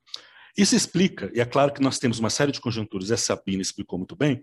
Isso 0.57 0.77
explica, 0.77 1.31
e 1.35 1.41
é 1.41 1.45
claro 1.45 1.73
que 1.73 1.83
nós 1.83 1.99
temos 1.99 2.19
uma 2.19 2.31
série 2.31 2.53
de 2.53 2.61
conjunturas, 2.61 3.11
e 3.11 3.15
a 3.15 3.17
Sabina 3.17 3.61
explicou 3.61 3.99
muito 3.99 4.15
bem, 4.15 4.43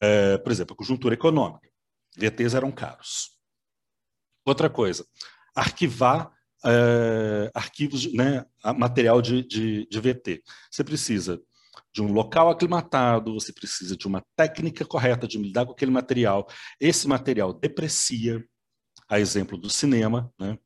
é, 0.00 0.36
por 0.38 0.52
exemplo, 0.52 0.74
a 0.74 0.76
conjuntura 0.76 1.14
econômica. 1.14 1.68
VTs 2.16 2.54
eram 2.54 2.70
caros. 2.70 3.30
Outra 4.44 4.68
coisa, 4.68 5.06
arquivar 5.54 6.30
é, 6.64 7.50
arquivos, 7.54 8.12
né, 8.12 8.44
material 8.76 9.22
de, 9.22 9.42
de, 9.42 9.86
de 9.86 10.00
VT. 10.00 10.42
Você 10.70 10.84
precisa 10.84 11.40
de 11.92 12.02
um 12.02 12.12
local 12.12 12.48
aclimatado, 12.48 13.34
você 13.34 13.52
precisa 13.52 13.96
de 13.96 14.06
uma 14.06 14.22
técnica 14.34 14.84
correta 14.84 15.28
de 15.28 15.38
lidar 15.38 15.66
com 15.66 15.72
aquele 15.72 15.90
material. 15.90 16.48
Esse 16.80 17.06
material 17.06 17.52
deprecia, 17.52 18.42
a 19.08 19.20
exemplo 19.20 19.58
do 19.58 19.68
cinema, 19.68 20.32
né? 20.38 20.58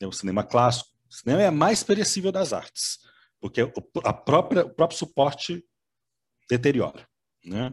né, 0.00 0.06
o 0.06 0.12
cinema 0.12 0.42
clássico. 0.42 0.90
O 1.08 1.14
cinema 1.14 1.42
é 1.42 1.46
a 1.46 1.52
mais 1.52 1.82
perecível 1.82 2.32
das 2.32 2.52
artes, 2.52 2.98
porque 3.40 3.60
a 4.04 4.12
própria, 4.12 4.64
o 4.64 4.74
próprio 4.74 4.98
suporte 4.98 5.64
deteriora. 6.48 7.06
Né? 7.44 7.72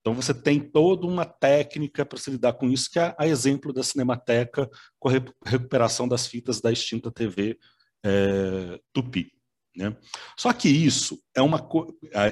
Então 0.00 0.14
você 0.14 0.34
tem 0.34 0.60
toda 0.60 1.06
uma 1.06 1.24
técnica 1.24 2.04
para 2.04 2.18
se 2.18 2.30
lidar 2.30 2.54
com 2.54 2.68
isso, 2.68 2.90
que 2.90 2.98
é 2.98 3.14
a 3.18 3.26
exemplo 3.26 3.72
da 3.72 3.82
Cinemateca 3.82 4.68
com 4.98 5.08
a 5.08 5.12
recuperação 5.46 6.08
das 6.08 6.26
fitas 6.26 6.60
da 6.60 6.72
extinta 6.72 7.10
TV 7.10 7.58
é, 8.04 8.80
Tupi. 8.92 9.32
Né? 9.74 9.96
Só 10.36 10.52
que 10.52 10.68
isso 10.68 11.22
é 11.34 11.40
uma 11.40 11.66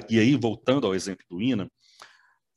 e 0.09 0.19
aí 0.19 0.35
voltando 0.35 0.85
ao 0.85 0.93
exemplo 0.93 1.25
do 1.29 1.41
INA, 1.41 1.65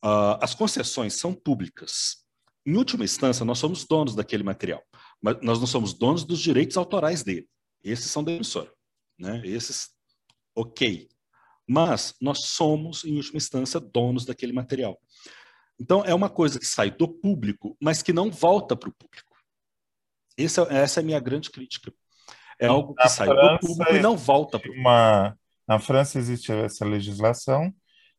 uh, 0.05 0.39
as 0.41 0.55
concessões 0.55 1.15
são 1.15 1.33
públicas. 1.33 2.25
Em 2.67 2.77
última 2.77 3.05
instância, 3.05 3.45
nós 3.45 3.59
somos 3.59 3.85
donos 3.85 4.15
daquele 4.15 4.43
material 4.43 4.83
mas 5.25 5.41
nós 5.41 5.59
não 5.59 5.67
somos 5.67 5.95
donos 5.95 6.23
dos 6.23 6.39
direitos 6.39 6.77
autorais 6.77 7.23
dele. 7.23 7.49
Esses 7.83 8.11
são 8.11 8.23
da 8.23 8.31
emissora. 8.31 8.71
Né? 9.19 9.41
Esses, 9.43 9.89
ok. 10.55 11.09
Mas 11.67 12.15
nós 12.21 12.41
somos, 12.45 13.05
em 13.07 13.17
última 13.17 13.39
instância, 13.39 13.81
donos 13.81 14.27
daquele 14.27 14.53
material. 14.53 15.01
Então, 15.81 16.05
é 16.05 16.15
uma 16.15 16.29
coisa 16.29 16.59
que 16.59 16.67
sai 16.67 16.91
do 16.91 17.09
público, 17.09 17.75
mas 17.81 18.03
que 18.03 18.13
não 18.13 18.31
volta 18.31 18.77
para 18.77 18.91
o 18.91 18.95
público. 18.95 19.35
Essa, 20.37 20.63
essa 20.65 21.01
é 21.01 21.03
a 21.03 21.07
minha 21.07 21.21
grande 21.21 21.51
crítica. 21.51 21.91
É 22.61 22.67
algo 22.67 22.95
que 22.95 23.09
sai 23.09 23.29
do 23.29 23.59
público 23.59 23.95
e 23.95 24.01
não 24.01 24.17
volta 24.17 24.59
para 24.59 24.71
o 24.71 24.75
público. 24.75 25.39
Na 25.67 25.79
França 25.79 26.19
existe 26.19 26.53
essa 26.53 26.85
legislação 26.85 27.73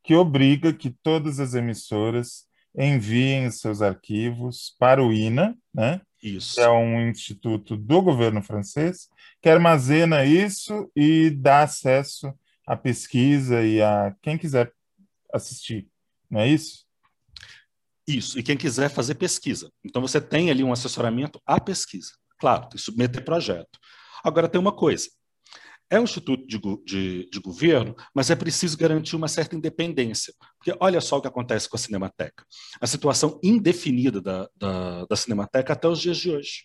que 0.03 0.15
obriga 0.15 0.73
que 0.73 0.89
todas 0.89 1.39
as 1.39 1.53
emissoras 1.53 2.45
enviem 2.77 3.49
seus 3.51 3.81
arquivos 3.81 4.75
para 4.79 5.03
o 5.03 5.13
INA, 5.13 5.55
né? 5.73 6.01
Isso. 6.21 6.59
é 6.59 6.69
um 6.69 7.07
instituto 7.07 7.77
do 7.77 8.01
governo 8.01 8.41
francês, 8.41 9.09
que 9.41 9.47
armazena 9.47 10.25
isso 10.25 10.89
e 10.95 11.29
dá 11.29 11.61
acesso 11.61 12.33
à 12.65 12.75
pesquisa 12.75 13.61
e 13.63 13.79
a 13.79 14.15
quem 14.23 14.35
quiser 14.35 14.73
assistir, 15.31 15.87
não 16.29 16.41
é 16.41 16.47
isso? 16.47 16.83
Isso, 18.07 18.39
e 18.39 18.43
quem 18.43 18.57
quiser 18.57 18.89
fazer 18.89 19.15
pesquisa. 19.15 19.71
Então 19.83 20.01
você 20.01 20.19
tem 20.19 20.49
ali 20.49 20.63
um 20.63 20.73
assessoramento 20.73 21.39
à 21.45 21.59
pesquisa. 21.59 22.11
Claro, 22.39 22.61
tem 22.61 22.71
que 22.71 22.79
submeter 22.79 23.23
projeto. 23.23 23.79
Agora 24.23 24.49
tem 24.49 24.59
uma 24.59 24.71
coisa: 24.71 25.07
é 25.89 25.99
um 25.99 26.03
instituto 26.03 26.45
de, 26.47 26.59
de, 26.83 27.29
de, 27.29 27.39
governo, 27.39 27.95
mas 28.13 28.29
é 28.29 28.35
preciso 28.35 28.77
garantir 28.77 29.15
uma 29.15 29.27
certa 29.27 29.55
independência. 29.55 30.33
Porque 30.57 30.75
olha 30.79 30.99
só 30.99 31.17
o 31.17 31.21
que 31.21 31.27
acontece 31.27 31.69
com 31.69 31.75
a 31.75 31.79
Cinemateca. 31.79 32.43
A 32.81 32.87
situação 32.87 33.39
indefinida 33.43 34.19
da, 34.19 34.49
da, 34.55 35.05
da 35.05 35.15
Cinemateca 35.15 35.73
até 35.73 35.87
os 35.87 35.99
dias 35.99 36.17
de 36.17 36.31
hoje. 36.31 36.63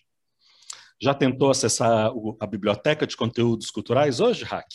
Já 0.99 1.13
tentou 1.13 1.49
acessar 1.49 2.11
a 2.39 2.47
biblioteca 2.47 3.07
de 3.07 3.15
conteúdos 3.15 3.71
culturais 3.71 4.19
hoje, 4.19 4.43
Hack? 4.43 4.67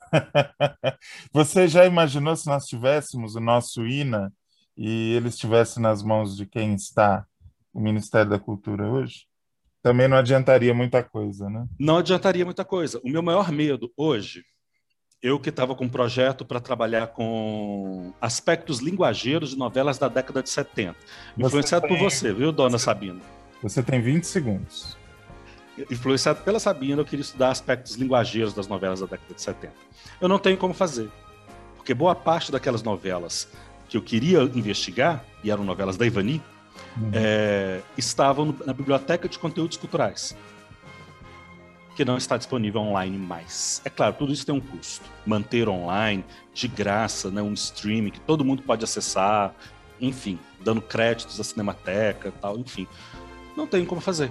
Você 1.32 1.68
já 1.68 1.84
imaginou 1.84 2.34
se 2.34 2.46
nós 2.46 2.66
tivéssemos 2.66 3.34
o 3.34 3.40
nosso 3.40 3.86
INA 3.86 4.32
e 4.76 5.12
ele 5.14 5.28
estivesse 5.28 5.80
nas 5.80 6.02
mãos 6.02 6.36
de 6.36 6.46
quem 6.46 6.74
está 6.74 7.26
o 7.72 7.80
Ministério 7.80 8.30
da 8.30 8.38
Cultura 8.38 8.88
hoje? 8.88 9.26
Também 9.82 10.08
não 10.08 10.16
adiantaria 10.16 10.74
muita 10.74 11.02
coisa, 11.02 11.48
né? 11.48 11.66
Não 11.78 11.98
adiantaria 11.98 12.44
muita 12.44 12.64
coisa. 12.64 13.00
O 13.04 13.08
meu 13.08 13.22
maior 13.22 13.50
medo 13.52 13.92
hoje, 13.96 14.42
eu 15.22 15.38
que 15.38 15.50
estava 15.50 15.74
com 15.74 15.84
um 15.84 15.88
projeto 15.88 16.44
para 16.44 16.60
trabalhar 16.60 17.08
com 17.08 18.12
aspectos 18.20 18.80
linguageiros 18.80 19.50
de 19.50 19.56
novelas 19.56 19.98
da 19.98 20.08
década 20.08 20.42
de 20.42 20.50
70, 20.50 20.96
você 21.36 21.46
influenciado 21.46 21.86
tem... 21.86 21.96
por 21.96 22.10
você, 22.10 22.32
viu, 22.32 22.52
dona 22.52 22.78
Sabina? 22.78 23.20
Você 23.62 23.82
tem 23.82 24.00
20 24.00 24.24
segundos. 24.24 24.96
Influenciado 25.90 26.42
pela 26.42 26.58
Sabina, 26.58 27.00
eu 27.00 27.04
queria 27.04 27.22
estudar 27.22 27.50
aspectos 27.50 27.94
linguageiros 27.94 28.52
das 28.52 28.66
novelas 28.66 29.00
da 29.00 29.06
década 29.06 29.34
de 29.34 29.40
70. 29.40 29.72
Eu 30.20 30.28
não 30.28 30.38
tenho 30.38 30.56
como 30.56 30.74
fazer, 30.74 31.08
porque 31.76 31.94
boa 31.94 32.14
parte 32.14 32.50
daquelas 32.50 32.82
novelas 32.82 33.48
que 33.88 33.96
eu 33.96 34.02
queria 34.02 34.42
investigar, 34.42 35.24
e 35.42 35.50
eram 35.50 35.64
novelas 35.64 35.96
da 35.96 36.04
Ivani, 36.04 36.42
uhum. 36.96 37.10
é, 37.12 37.80
estavam 37.96 38.46
no, 38.46 38.56
na 38.66 38.72
biblioteca 38.72 39.28
de 39.28 39.38
conteúdos 39.38 39.76
culturais, 39.76 40.36
que 41.96 42.04
não 42.04 42.16
está 42.16 42.36
disponível 42.36 42.80
online 42.80 43.18
mais. 43.18 43.82
É 43.84 43.90
claro, 43.90 44.14
tudo 44.14 44.32
isso 44.32 44.46
tem 44.46 44.54
um 44.54 44.60
custo. 44.60 45.04
Manter 45.26 45.68
online, 45.68 46.24
de 46.54 46.68
graça, 46.68 47.30
né, 47.30 47.42
um 47.42 47.52
streaming 47.54 48.10
que 48.10 48.20
todo 48.20 48.44
mundo 48.44 48.62
pode 48.62 48.84
acessar, 48.84 49.52
enfim, 50.00 50.38
dando 50.62 50.80
créditos 50.80 51.40
à 51.40 51.44
Cinemateca 51.44 52.32
tal, 52.40 52.58
enfim. 52.58 52.86
Não 53.56 53.66
tem 53.66 53.84
como 53.84 54.00
fazer, 54.00 54.30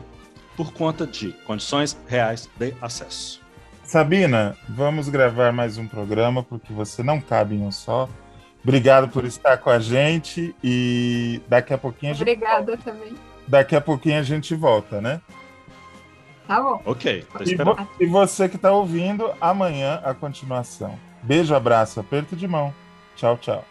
por 0.56 0.72
conta 0.72 1.06
de 1.06 1.34
condições 1.46 1.98
reais 2.08 2.50
de 2.58 2.74
acesso. 2.82 3.42
Sabina, 3.84 4.58
vamos 4.68 5.08
gravar 5.08 5.54
mais 5.54 5.78
um 5.78 5.88
programa, 5.88 6.44
porque 6.44 6.74
você 6.74 7.02
não 7.02 7.22
cabe 7.22 7.56
em 7.56 7.62
um 7.62 7.72
só. 7.72 8.10
Obrigado 8.68 9.08
por 9.08 9.24
estar 9.24 9.58
com 9.60 9.70
a 9.70 9.80
gente 9.80 10.54
e 10.62 11.42
daqui 11.48 11.74
a 11.74 11.78
pouquinho 11.78 12.12
a 12.12 12.16
gente 12.16 12.24
Obrigada 12.24 12.76
volta. 12.76 12.92
também. 12.92 13.16
Daqui 13.48 13.76
a 13.78 13.80
pouquinho 13.80 14.20
a 14.20 14.24
gente 14.24 14.54
volta, 14.56 15.00
né? 15.00 15.22
Tá 16.46 16.62
bom. 16.62 16.82
Ok, 16.84 17.26
e, 17.46 17.56
vo 17.56 17.78
e 17.98 18.06
você 18.06 18.50
que 18.50 18.58
está 18.58 18.70
ouvindo, 18.74 19.32
amanhã 19.40 20.02
a 20.04 20.14
continuação. 20.14 21.00
Beijo, 21.24 21.56
abraço, 21.56 22.02
aperto 22.02 22.36
de 22.36 22.46
mão. 22.46 22.74
Tchau, 23.16 23.38
tchau. 23.38 23.64